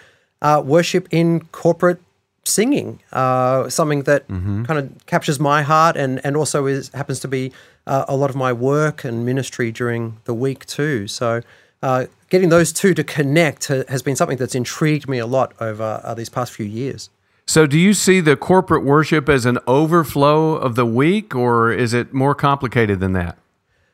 [0.43, 2.01] uh, worship in corporate
[2.45, 4.29] singing, uh, something that
[4.65, 7.53] kind of captures my heart and, and also is happens to be
[7.87, 11.07] uh, a lot of my work and ministry during the week too.
[11.07, 11.43] So
[11.81, 16.01] uh, getting those two to connect has been something that's intrigued me a lot over
[16.03, 17.09] uh, these past few years.
[17.53, 21.93] So, do you see the corporate worship as an overflow of the week, or is
[21.93, 23.37] it more complicated than that?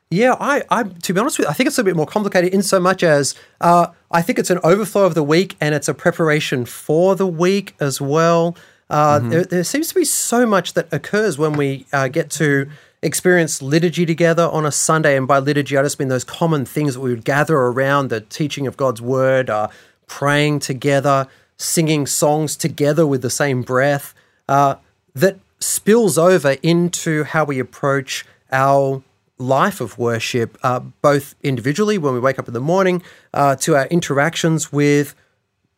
[0.09, 2.53] Yeah, I, I, to be honest with you, I think it's a bit more complicated
[2.53, 5.89] in so much as uh, I think it's an overflow of the week and it's
[5.89, 8.55] a preparation for the week as well.
[8.89, 12.69] Uh, there, there seems to be so much that occurs when we uh, get to
[13.01, 15.17] experience liturgy together on a Sunday.
[15.17, 18.21] And by liturgy, I just mean those common things that we would gather around the
[18.21, 19.67] teaching of God's word, uh,
[20.07, 21.27] praying together,
[21.59, 24.15] singing songs together with the same breath,
[24.47, 24.75] uh,
[25.13, 29.03] that spills over into how we approach our
[29.37, 33.03] life of worship, uh, both individually when we wake up in the morning,
[33.33, 35.13] uh, to our interactions with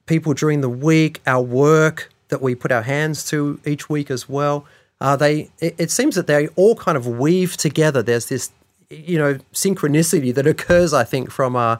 [0.05, 4.29] people during the week, our work that we put our hands to each week as
[4.29, 4.65] well.
[4.99, 8.03] Uh, they it, it seems that they all kind of weave together.
[8.03, 8.51] There's this
[8.89, 11.77] you know synchronicity that occurs, I think, from uh,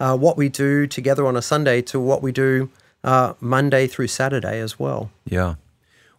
[0.00, 2.68] uh, what we do together on a Sunday to what we do
[3.04, 5.10] uh, Monday through Saturday as well.
[5.24, 5.54] Yeah.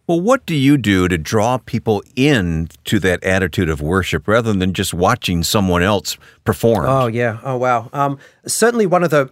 [0.06, 4.52] Well, what do you do to draw people in to that attitude of worship rather
[4.52, 6.86] than just watching someone else perform?
[6.86, 7.40] Oh yeah.
[7.42, 7.90] Oh wow.
[7.92, 9.30] Um, certainly one of the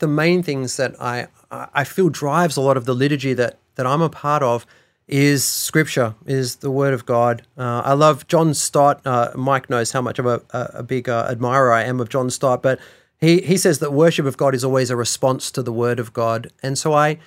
[0.00, 3.86] the main things that I I feel drives a lot of the liturgy that that
[3.86, 4.66] I'm a part of
[5.06, 7.42] is Scripture, is the Word of God.
[7.56, 9.00] Uh, I love John Stott.
[9.06, 12.28] Uh, Mike knows how much of a, a, big uh, admirer I am of John
[12.28, 12.78] Stott, but
[13.20, 16.12] he he says that worship of God is always a response to the Word of
[16.12, 17.18] God, and so I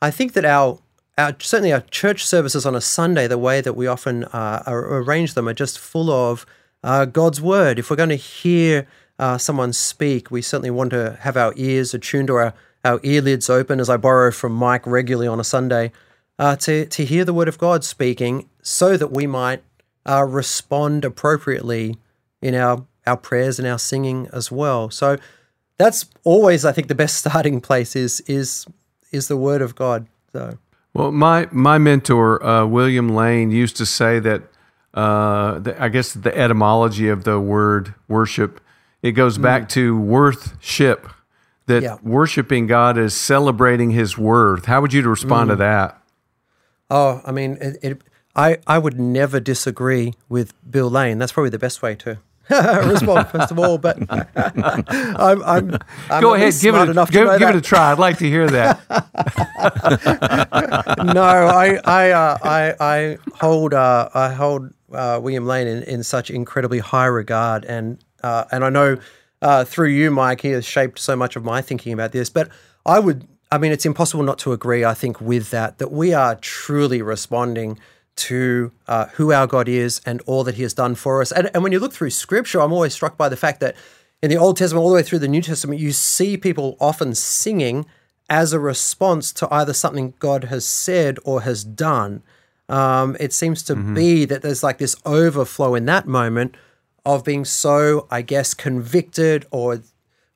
[0.00, 0.78] I think that our
[1.18, 5.34] our, certainly our church services on a Sunday, the way that we often uh, arrange
[5.34, 6.46] them, are just full of
[6.82, 7.78] uh, God's word.
[7.78, 8.86] If we're going to hear
[9.18, 13.50] uh, someone speak, we certainly want to have our ears attuned or our, our earlids
[13.50, 15.92] open, as I borrow from Mike regularly on a Sunday,
[16.38, 19.62] uh, to, to hear the word of God speaking so that we might
[20.08, 21.96] uh, respond appropriately
[22.40, 24.88] in our, our prayers and our singing as well.
[24.88, 25.18] So
[25.80, 28.66] that's always, I think, the best starting place is, is,
[29.10, 30.06] is the word of God.
[30.32, 30.58] So.
[30.92, 34.42] Well, my my mentor uh, William Lane used to say that
[34.92, 38.60] uh, the, I guess the etymology of the word worship
[39.02, 41.08] it goes back to worthship.
[41.66, 41.98] That Yeah.
[42.02, 44.66] worshiping God is celebrating His worth.
[44.66, 46.02] How would you respond to that?
[46.90, 48.02] Oh, I mean, it, it,
[48.34, 51.18] I I would never disagree with Bill Lane.
[51.18, 52.18] That's probably the best way to
[52.88, 53.78] respond, first of all.
[53.78, 55.78] But I'm, I'm,
[56.10, 57.92] I'm Go ahead, give it a, give, give it a try.
[57.92, 58.80] I'd like to hear that.
[61.14, 66.02] no, I I uh, I, I hold uh, I hold uh, William Lane in, in
[66.02, 68.98] such incredibly high regard, and uh, and I know
[69.42, 72.30] uh, through you, Mike, he has shaped so much of my thinking about this.
[72.30, 72.48] But
[72.84, 74.84] I would, I mean, it's impossible not to agree.
[74.84, 77.78] I think with that that we are truly responding
[78.20, 81.32] to uh, who our God is and all that He has done for us.
[81.32, 83.74] And, and when you look through Scripture, I'm always struck by the fact that
[84.22, 87.14] in the Old Testament, all the way through the New Testament, you see people often
[87.14, 87.86] singing
[88.28, 92.22] as a response to either something God has said or has done.
[92.68, 96.54] Um, it seems to be that there's like this overflow in that moment
[97.04, 99.80] of being so, I guess, convicted or,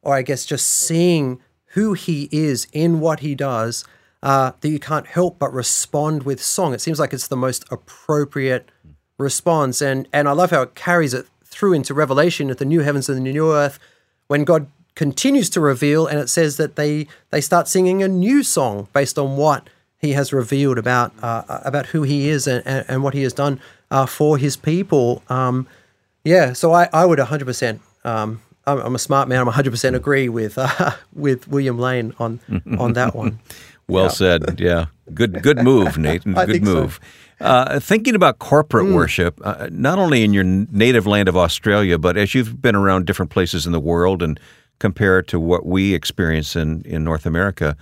[0.02, 1.40] or I guess just seeing
[1.74, 3.84] who He is in what He does
[4.24, 6.72] uh, that you can't help but respond with song.
[6.72, 8.70] It seems like it's the most appropriate
[9.18, 12.80] response, and and I love how it carries it through into Revelation at the new
[12.80, 13.78] heavens and the new earth,
[14.26, 18.42] when God continues to reveal, and it says that they they start singing a new
[18.42, 19.68] song based on what
[19.98, 23.34] He has revealed about uh, about who He is and, and, and what He has
[23.34, 23.60] done
[23.90, 25.22] uh, for His people.
[25.28, 25.68] Um,
[26.24, 27.80] yeah, so I, I would 100%.
[28.02, 29.40] Um, I'm, I'm a smart man.
[29.40, 32.40] I'm 100% agree with uh, with William Lane on
[32.78, 33.40] on that one.
[33.88, 34.60] Well said.
[34.64, 34.86] Yeah.
[35.12, 36.24] Good good move, Nate.
[36.24, 36.74] Good think so.
[36.74, 37.00] move.
[37.40, 42.16] Uh, thinking about corporate worship, uh, not only in your native land of Australia, but
[42.16, 44.40] as you've been around different places in the world and
[44.78, 47.76] compare it to what we experience in, in North America,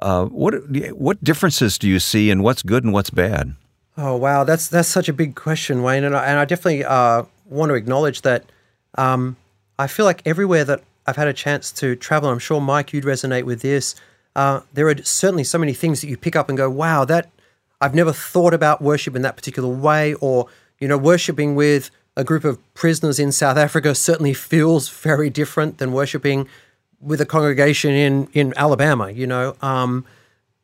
[0.00, 0.54] uh, what
[0.92, 3.54] what differences do you see and what's good and what's bad?
[3.96, 7.24] Oh wow, that's that's such a big question, Wayne, and I, and I definitely uh,
[7.44, 8.44] want to acknowledge that.
[8.98, 9.36] Um,
[9.78, 13.04] I feel like everywhere that I've had a chance to travel, I'm sure Mike, you'd
[13.04, 13.94] resonate with this.
[14.36, 17.30] Uh, there are certainly so many things that you pick up and go, "Wow, that
[17.80, 20.46] I've never thought about worship in that particular way," or
[20.78, 25.78] you know, worshiping with a group of prisoners in South Africa certainly feels very different
[25.78, 26.46] than worshiping
[27.00, 29.10] with a congregation in in Alabama.
[29.10, 29.56] You know.
[29.60, 30.04] Um,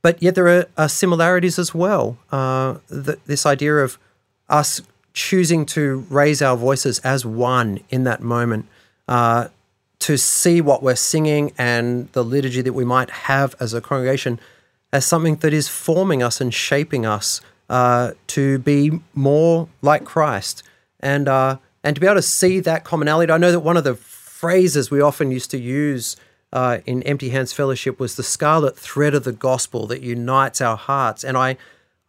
[0.02, 2.18] but yet there are, are similarities as well.
[2.30, 3.98] Uh, th- this idea of
[4.48, 4.82] us
[5.14, 8.66] choosing to raise our voices as one in that moment,
[9.08, 9.48] uh,
[10.02, 14.40] to see what we're singing and the liturgy that we might have as a congregation
[14.92, 17.40] as something that is forming us and shaping us
[17.70, 20.64] uh, to be more like Christ,
[21.00, 23.32] and uh, and to be able to see that commonality.
[23.32, 26.16] I know that one of the phrases we often used to use
[26.52, 30.76] uh, in Empty Hands Fellowship was the scarlet thread of the gospel that unites our
[30.76, 31.56] hearts, and I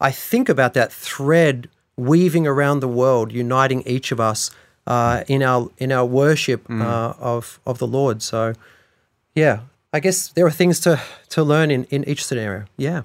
[0.01, 4.49] I think about that thread weaving around the world, uniting each of us
[4.87, 8.21] uh, in our in our worship uh, of of the Lord.
[8.21, 8.53] So,
[9.35, 9.59] yeah,
[9.93, 12.65] I guess there are things to to learn in in each scenario.
[12.77, 13.03] Yeah.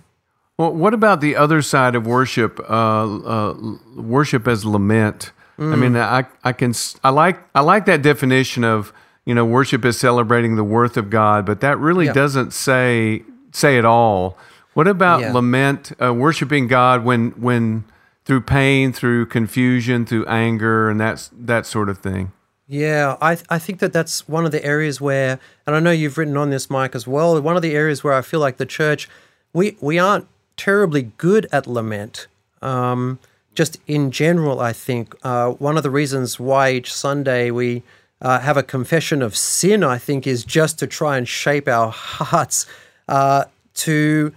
[0.58, 2.58] Well, what about the other side of worship?
[2.68, 3.54] Uh, uh,
[3.96, 5.32] worship as lament.
[5.60, 6.72] I mean, I I can
[7.02, 8.92] I like I like that definition of
[9.24, 12.12] you know worship is celebrating the worth of God, but that really Yeah.
[12.12, 13.22] doesn't say
[13.52, 14.36] say it all.
[14.74, 15.32] What about Yeah.
[15.32, 15.92] lament?
[16.00, 17.84] Uh, worshiping God when when
[18.28, 22.30] through pain, through confusion, through anger, and that's that sort of thing.
[22.66, 26.18] Yeah, I I think that that's one of the areas where, and I know you've
[26.18, 27.40] written on this, Mike, as well.
[27.40, 29.08] One of the areas where I feel like the church,
[29.54, 32.26] we we aren't terribly good at lament.
[32.60, 33.18] Um,
[33.54, 37.82] just in general, I think uh, one of the reasons why each Sunday we
[38.20, 41.90] uh, have a confession of sin, I think, is just to try and shape our
[41.92, 42.66] hearts
[43.08, 43.44] uh,
[43.76, 44.34] to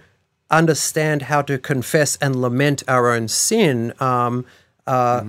[0.52, 3.92] understand how to confess and lament our own sin.
[3.98, 4.44] Um,
[4.86, 5.24] uh,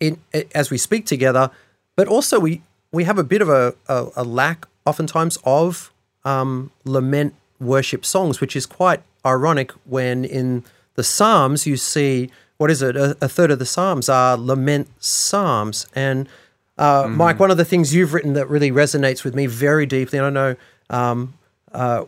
[0.00, 0.20] in
[0.54, 1.50] as we speak together,
[1.96, 2.62] but also we
[2.92, 5.92] we have a bit of a, a, a lack oftentimes of
[6.24, 12.70] um, lament worship songs, which is quite ironic when in the Psalms you see what
[12.70, 16.28] is it a, a third of the Psalms are lament psalms and.
[16.76, 20.18] Uh, Mike, one of the things you've written that really resonates with me very deeply,
[20.18, 20.56] and I know
[20.90, 21.34] um,
[21.70, 22.04] uh,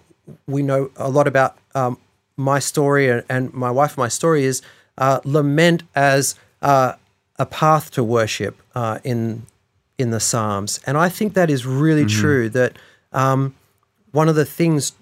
[0.48, 1.98] we know a lot about um,
[2.36, 4.62] my story and, my wife my story is
[4.98, 6.92] uh, lament as uh,
[7.38, 9.46] a path to worship uh, in
[9.98, 12.50] in the Psalms, and I think that is really true.
[12.50, 12.76] That
[13.12, 13.54] um,
[14.12, 14.92] one of the things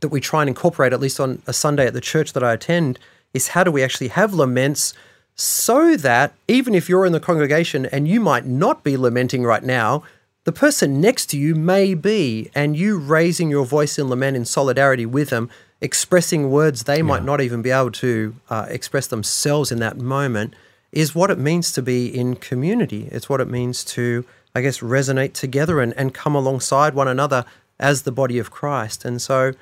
[0.00, 2.52] that we try and incorporate, at least on a Sunday at the church that I
[2.54, 2.98] attend,
[3.34, 4.94] is how do we actually have laments
[5.34, 9.62] so that even if you're in the congregation and you might not be lamenting right
[9.62, 10.02] now,
[10.44, 14.44] the person next to you may be, and you raising your voice in lament in
[14.44, 15.48] solidarity with them,
[15.80, 20.54] expressing words they might not even be able to uh, express themselves in that moment,
[20.90, 23.08] is what it means to be in community.
[23.12, 24.24] It's what it means to,
[24.54, 27.44] I guess, resonate together and, and come alongside one another
[27.78, 29.04] as the body of Christ.
[29.04, 29.52] And so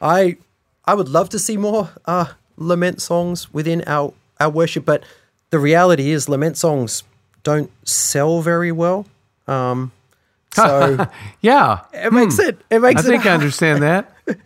[0.00, 0.36] I
[0.84, 5.04] I would love to see more uh, lament songs within our, our worship, but
[5.50, 7.04] the reality is lament songs
[7.44, 9.06] don't sell very well.
[9.46, 9.92] Um,
[10.54, 11.06] so
[11.40, 13.04] Yeah, it makes it it makes.
[13.04, 14.08] I makes think it I understand that.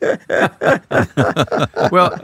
[1.90, 2.18] well,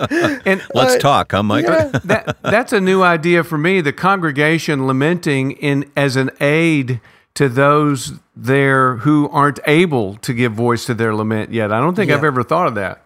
[0.44, 1.66] and Let's talk, huh, Mike?
[1.66, 3.80] that that's a new idea for me.
[3.80, 7.00] The congregation lamenting in as an aid
[7.34, 11.72] to those there who aren't able to give voice to their lament yet.
[11.72, 13.04] I don't think I've ever thought of that.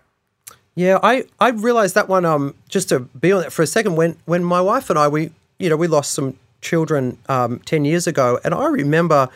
[0.74, 2.24] Yeah, I, I realized that one.
[2.24, 5.08] Um, just to be on that for a second, when when my wife and I
[5.08, 9.28] we you know we lost some children um, ten years ago, and I remember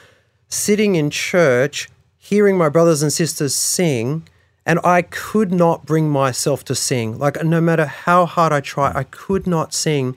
[0.48, 1.88] sitting in church,
[2.18, 4.28] hearing my brothers and sisters sing,
[4.70, 7.18] and I could not bring myself to sing.
[7.18, 10.16] Like no matter how hard I try, I could not sing.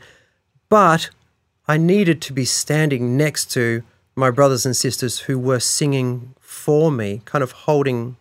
[0.70, 1.10] But
[1.68, 3.82] I needed to be standing next to
[4.16, 8.16] my brothers and sisters who were singing for me, kind of holding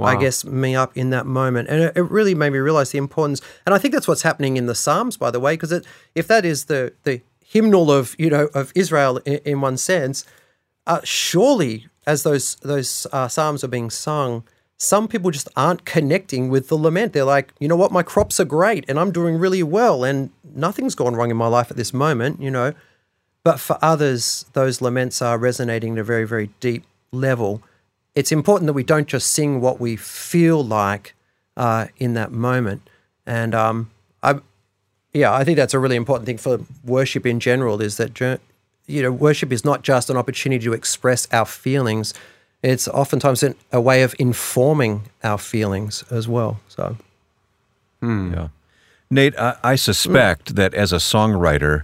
[0.00, 1.68] I guess, me up in that moment.
[1.68, 3.40] And it, it really made me realize the importance.
[3.66, 6.44] And I think that's what's happening in the Psalms, by the way, because if that
[6.44, 10.24] is the, the hymnal of, you know, of Israel in, in one sense,
[10.86, 14.44] uh, surely as those, those uh, Psalms are being sung,
[14.82, 17.12] some people just aren't connecting with the lament.
[17.12, 20.30] They're like, you know what, my crops are great and I'm doing really well and
[20.56, 22.74] nothing's gone wrong in my life at this moment, you know.
[23.44, 27.62] But for others, those laments are resonating at a very, very deep level.
[28.16, 31.14] It's important that we don't just sing what we feel like
[31.56, 32.82] uh, in that moment.
[33.24, 33.88] And um,
[34.20, 34.40] I,
[35.12, 37.80] yeah, I think that's a really important thing for worship in general.
[37.80, 38.20] Is that
[38.88, 42.14] you know, worship is not just an opportunity to express our feelings;
[42.62, 46.60] it's oftentimes an, a way of informing our feelings as well.
[46.68, 46.96] So,
[48.02, 48.48] Yeah.
[49.10, 51.82] Nate, I, I suspect that as a songwriter,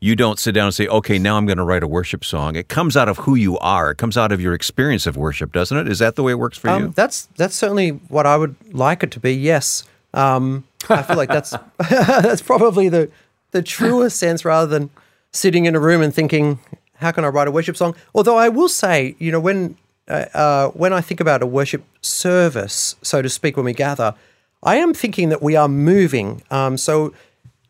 [0.00, 2.54] you don't sit down and say, okay, now I'm going to write a worship song.
[2.54, 3.92] It comes out of who you are.
[3.92, 5.88] It comes out of your experience of worship, doesn't it?
[5.88, 6.88] Is that the way it works for um, you?
[6.94, 9.32] that's that's certainly what I would like it to be.
[9.32, 13.10] Yes, um, I feel like that's that's probably the
[13.52, 14.90] the truer sense, rather than
[15.32, 16.58] sitting in a room and thinking,
[16.96, 20.26] "How can I write a worship song?" Although I will say, you know, when uh,
[20.34, 24.14] uh, when I think about a worship service, so to speak, when we gather,
[24.62, 26.42] I am thinking that we are moving.
[26.50, 27.12] Um, so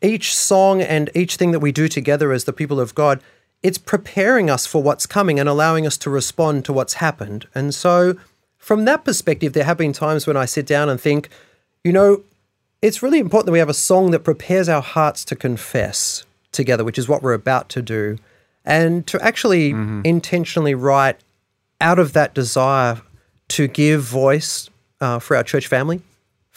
[0.01, 3.21] each song and each thing that we do together as the people of God,
[3.63, 7.47] it's preparing us for what's coming and allowing us to respond to what's happened.
[7.55, 8.15] And so,
[8.57, 11.29] from that perspective, there have been times when I sit down and think,
[11.83, 12.23] you know,
[12.81, 16.83] it's really important that we have a song that prepares our hearts to confess together,
[16.83, 18.17] which is what we're about to do,
[18.63, 20.01] and to actually mm-hmm.
[20.03, 21.17] intentionally write
[21.79, 23.01] out of that desire
[23.49, 24.69] to give voice
[24.99, 26.01] uh, for our church family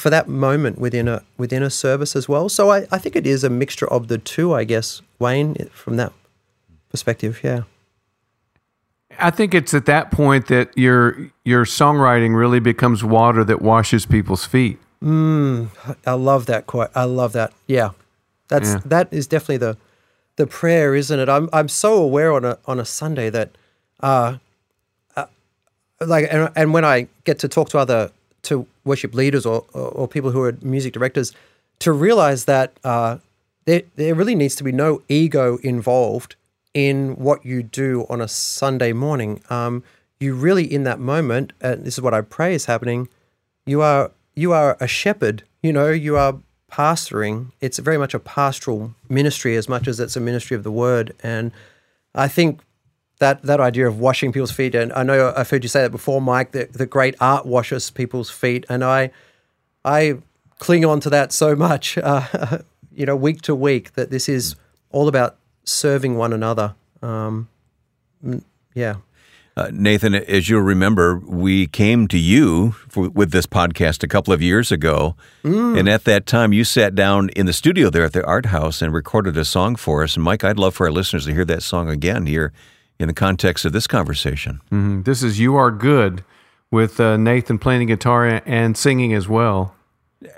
[0.00, 2.48] for that moment within a within a service as well.
[2.48, 5.96] So I, I think it is a mixture of the two, I guess, Wayne, from
[5.96, 6.12] that
[6.88, 7.40] perspective.
[7.44, 7.64] Yeah.
[9.18, 14.06] I think it's at that point that your your songwriting really becomes water that washes
[14.06, 14.78] people's feet.
[15.02, 15.68] Mm,
[16.06, 16.90] I love that quote.
[16.94, 17.52] I love that.
[17.66, 17.90] Yeah,
[18.48, 18.80] that's yeah.
[18.86, 19.76] that is definitely the
[20.36, 21.28] the prayer, isn't it?
[21.28, 23.50] I'm I'm so aware on a on a Sunday that,
[24.02, 24.38] uh, uh
[26.01, 28.11] like, and, and when I get to talk to other
[28.42, 31.32] to worship leaders or, or, or people who are music directors
[31.80, 33.18] to realize that uh,
[33.66, 36.36] there, there really needs to be no ego involved
[36.72, 39.42] in what you do on a Sunday morning.
[39.51, 39.82] Um,
[40.18, 43.09] you really, in that moment, and this is what I pray is happening,
[43.66, 45.42] you are you are a shepherd.
[45.62, 46.38] You know, you are
[46.70, 47.53] pastoring.
[47.61, 51.14] It's very much a pastoral ministry as much as it's a ministry of the word.
[51.22, 51.51] And
[52.14, 52.61] I think
[53.20, 55.92] that that idea of washing people's feet, and I know I've heard you say that
[55.92, 56.52] before, Mike.
[56.52, 59.10] That the great art washes people's feet, and I
[59.84, 60.18] I
[60.58, 62.58] cling on to that so much, uh,
[62.92, 63.92] you know, week to week.
[63.92, 64.56] That this is
[64.90, 66.74] all about serving one another.
[67.02, 67.48] Um,
[68.74, 68.96] yeah.
[69.56, 74.32] Uh, Nathan, as you'll remember, we came to you for, with this podcast a couple
[74.32, 75.16] of years ago.
[75.44, 75.78] Mm.
[75.78, 78.80] And at that time, you sat down in the studio there at the Art House
[78.80, 80.14] and recorded a song for us.
[80.14, 82.52] And Mike, I'd love for our listeners to hear that song again here
[83.01, 84.61] in the context of this conversation.
[84.70, 85.03] Mm-hmm.
[85.03, 86.22] This is You Are Good
[86.70, 89.74] with uh, Nathan playing guitar and singing as well.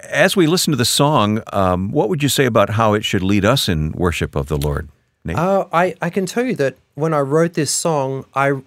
[0.09, 3.23] As we listen to the song, um, what would you say about how it should
[3.23, 4.89] lead us in worship of the Lord?
[5.29, 8.61] Uh, I, I can tell you that when I wrote this song, I,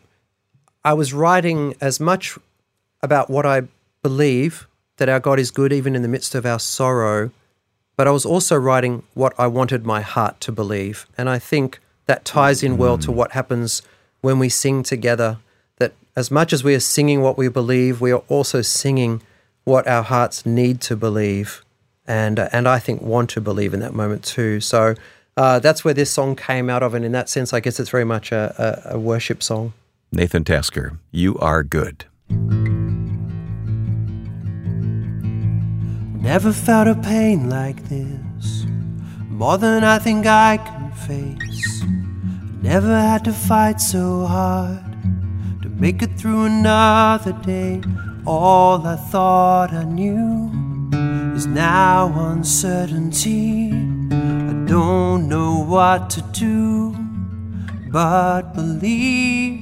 [0.83, 2.37] I was writing as much
[3.01, 3.63] about what I
[4.03, 4.67] believe
[4.97, 7.31] that our God is good even in the midst of our sorrow,
[7.97, 11.05] but I was also writing what I wanted my heart to believe.
[11.17, 13.81] And I think that ties in well to what happens
[14.21, 15.37] when we sing together.
[15.77, 19.21] That as much as we are singing what we believe, we are also singing
[19.63, 21.63] what our hearts need to believe,
[22.07, 24.59] and uh, and I think want to believe in that moment too.
[24.61, 24.95] So
[25.37, 27.89] uh, that's where this song came out of, and in that sense, I guess it's
[27.89, 29.73] very much a, a, a worship song.
[30.11, 32.05] Nathan Tasker, you are good.
[36.21, 38.65] Never felt a pain like this,
[39.29, 41.74] more than I think I can face.
[42.65, 44.81] Never had to fight so hard
[45.61, 47.79] to make it through another day.
[48.25, 50.49] All I thought I knew
[51.35, 53.69] is now uncertainty.
[53.71, 56.95] I don't know what to do,
[57.91, 59.61] but believe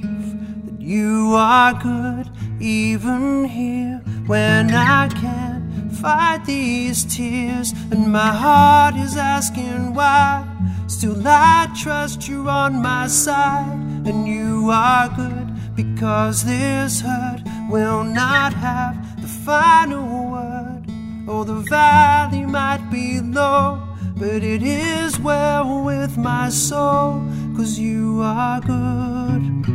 [0.64, 5.63] that you are good, even here when I can't
[5.94, 10.46] fight these tears, and my heart is asking why.
[10.86, 17.40] Still, I trust you on my side, and you are good because this hurt
[17.70, 20.84] will not have the final word.
[21.26, 23.82] Oh, the valley might be low,
[24.16, 27.24] but it is well with my soul,
[27.56, 29.73] cause you are good.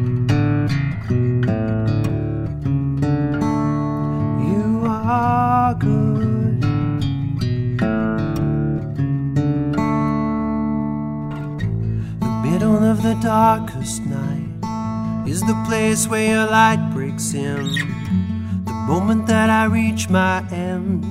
[13.58, 17.64] Darkest night is the place where your light breaks in.
[18.66, 21.04] The moment that I reach my end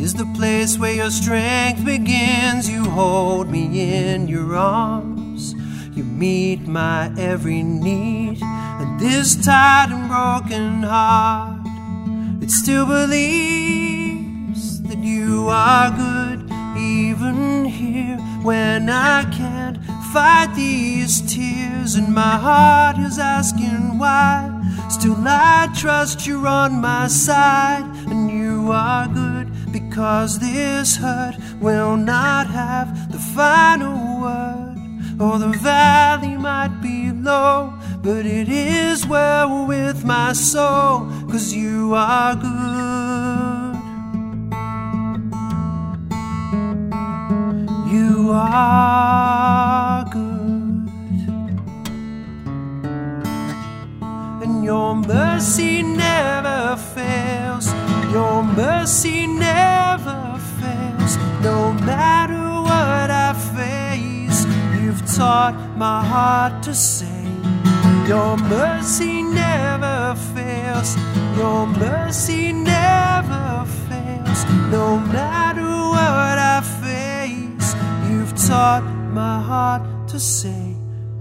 [0.00, 2.70] is the place where your strength begins.
[2.70, 5.54] You hold me in your arms,
[5.96, 8.40] you meet my every need.
[8.42, 11.66] And this tired and broken heart,
[12.40, 19.78] it still believes that you are good, even here when I can't
[20.12, 24.48] fight these tears, and my heart is asking why.
[24.88, 31.96] Still, I trust you're on my side, and you are good because this hurt will
[31.96, 34.76] not have the final word.
[35.20, 41.94] Or the valley might be low, but it is well with my soul, cause you
[41.94, 43.32] are good.
[47.92, 49.61] You are
[54.72, 57.66] Your mercy never fails.
[58.10, 61.18] Your mercy never fails.
[61.42, 64.46] No matter what I face,
[64.80, 67.36] you've taught my heart to sing.
[68.08, 70.96] Your mercy never fails.
[71.36, 74.40] Your mercy never fails.
[74.70, 77.74] No matter what I face,
[78.08, 78.84] you've taught
[79.20, 80.76] my heart to say,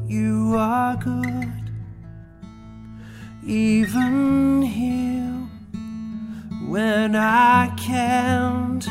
[0.08, 1.61] You are good.
[3.44, 5.50] Even here,
[6.68, 8.84] when I can't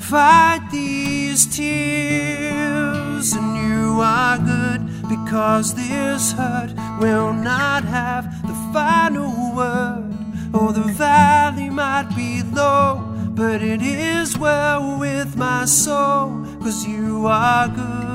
[0.00, 6.70] fight these tears, and you are good because this hurt
[7.00, 10.14] will not have the final word.
[10.54, 17.26] Oh, the valley might be low, but it is well with my soul, cause you
[17.26, 18.11] are good.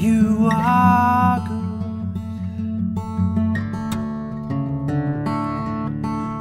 [0.00, 1.60] You are good.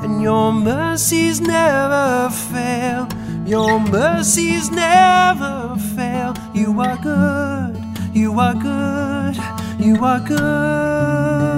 [0.01, 3.09] And your mercies never fail.
[3.45, 6.33] Your mercies never fail.
[6.53, 7.75] You are good.
[8.13, 9.35] You are good.
[9.77, 11.48] You are good.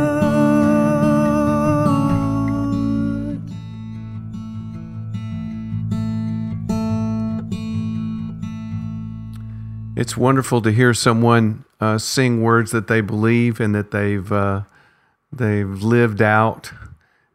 [9.96, 14.62] It's wonderful to hear someone uh, sing words that they believe and that they've uh,
[15.32, 16.72] they've lived out,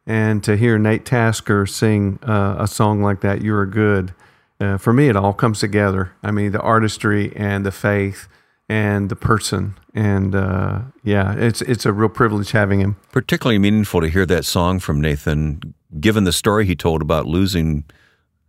[0.07, 4.15] and to hear Nate Tasker sing uh, a song like that, "You Are Good."
[4.59, 6.13] Uh, for me, it all comes together.
[6.23, 8.27] I mean, the artistry and the faith
[8.71, 12.97] and the person, and uh, yeah, it's it's a real privilege having him.
[13.13, 17.85] Particularly meaningful to hear that song from Nathan, given the story he told about losing,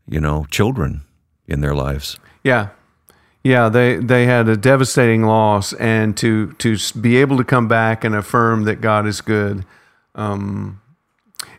[0.08, 1.02] you know, children
[1.46, 2.18] in their lives.
[2.44, 2.70] Yeah,
[3.48, 8.04] yeah, they they had a devastating loss, and to to be able to come back
[8.04, 9.64] and affirm that God is good,
[10.16, 10.82] um,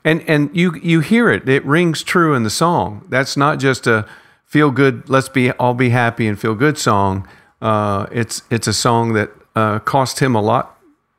[0.05, 3.07] and and you you hear it, it rings true in the song.
[3.09, 4.07] That's not just a
[4.45, 7.26] feel good, let's be all be happy and feel good song.
[7.62, 10.78] Uh, it's it's a song that uh, cost him a lot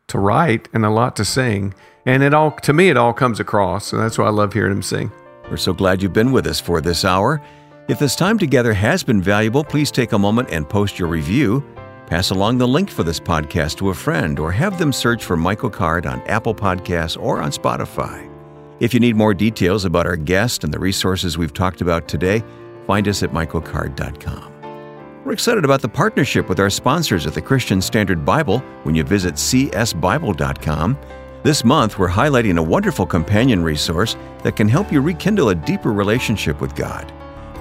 [0.09, 1.73] to write and a lot to sing,
[2.05, 3.87] and it all to me it all comes across.
[3.87, 5.11] So that's why I love hearing him sing.
[5.49, 7.41] We're so glad you've been with us for this hour.
[7.89, 11.65] If this time together has been valuable, please take a moment and post your review.
[12.05, 15.35] Pass along the link for this podcast to a friend or have them search for
[15.35, 18.29] Michael Card on Apple Podcasts or on Spotify.
[18.79, 22.43] If you need more details about our guest and the resources we've talked about today,
[22.85, 25.23] find us at michaelcard.com.
[25.25, 29.03] We're excited about the partnership with our sponsors at the Christian Standard Bible when you
[29.03, 30.95] visit csbible.com.
[31.41, 35.91] This month, we're highlighting a wonderful companion resource that can help you rekindle a deeper
[35.91, 37.11] relationship with God.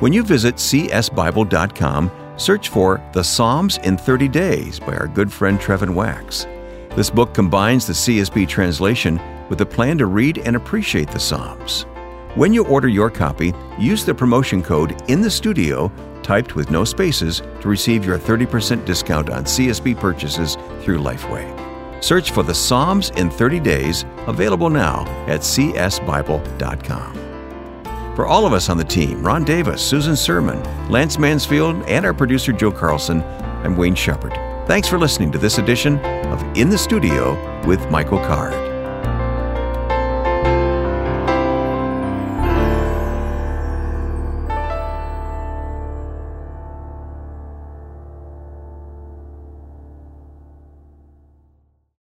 [0.01, 5.59] When you visit csbible.com, search for The Psalms in 30 Days by our good friend
[5.59, 6.47] Trevin Wax.
[6.95, 11.83] This book combines the CSB translation with a plan to read and appreciate the Psalms.
[12.37, 15.91] When you order your copy, use the promotion code in the studio,
[16.23, 21.53] typed with no spaces, to receive your 30% discount on CSB purchases through Lifeway.
[22.05, 27.28] Search for the Psalms in 30 Days, available now at csbible.com.
[28.19, 30.61] For all of us on the team, Ron Davis, Susan Sermon,
[30.91, 33.23] Lance Mansfield, and our producer Joe Carlson,
[33.63, 34.33] I'm Wayne Shepherd.
[34.67, 36.01] Thanks for listening to this edition
[36.33, 38.68] of In the Studio with Michael Card.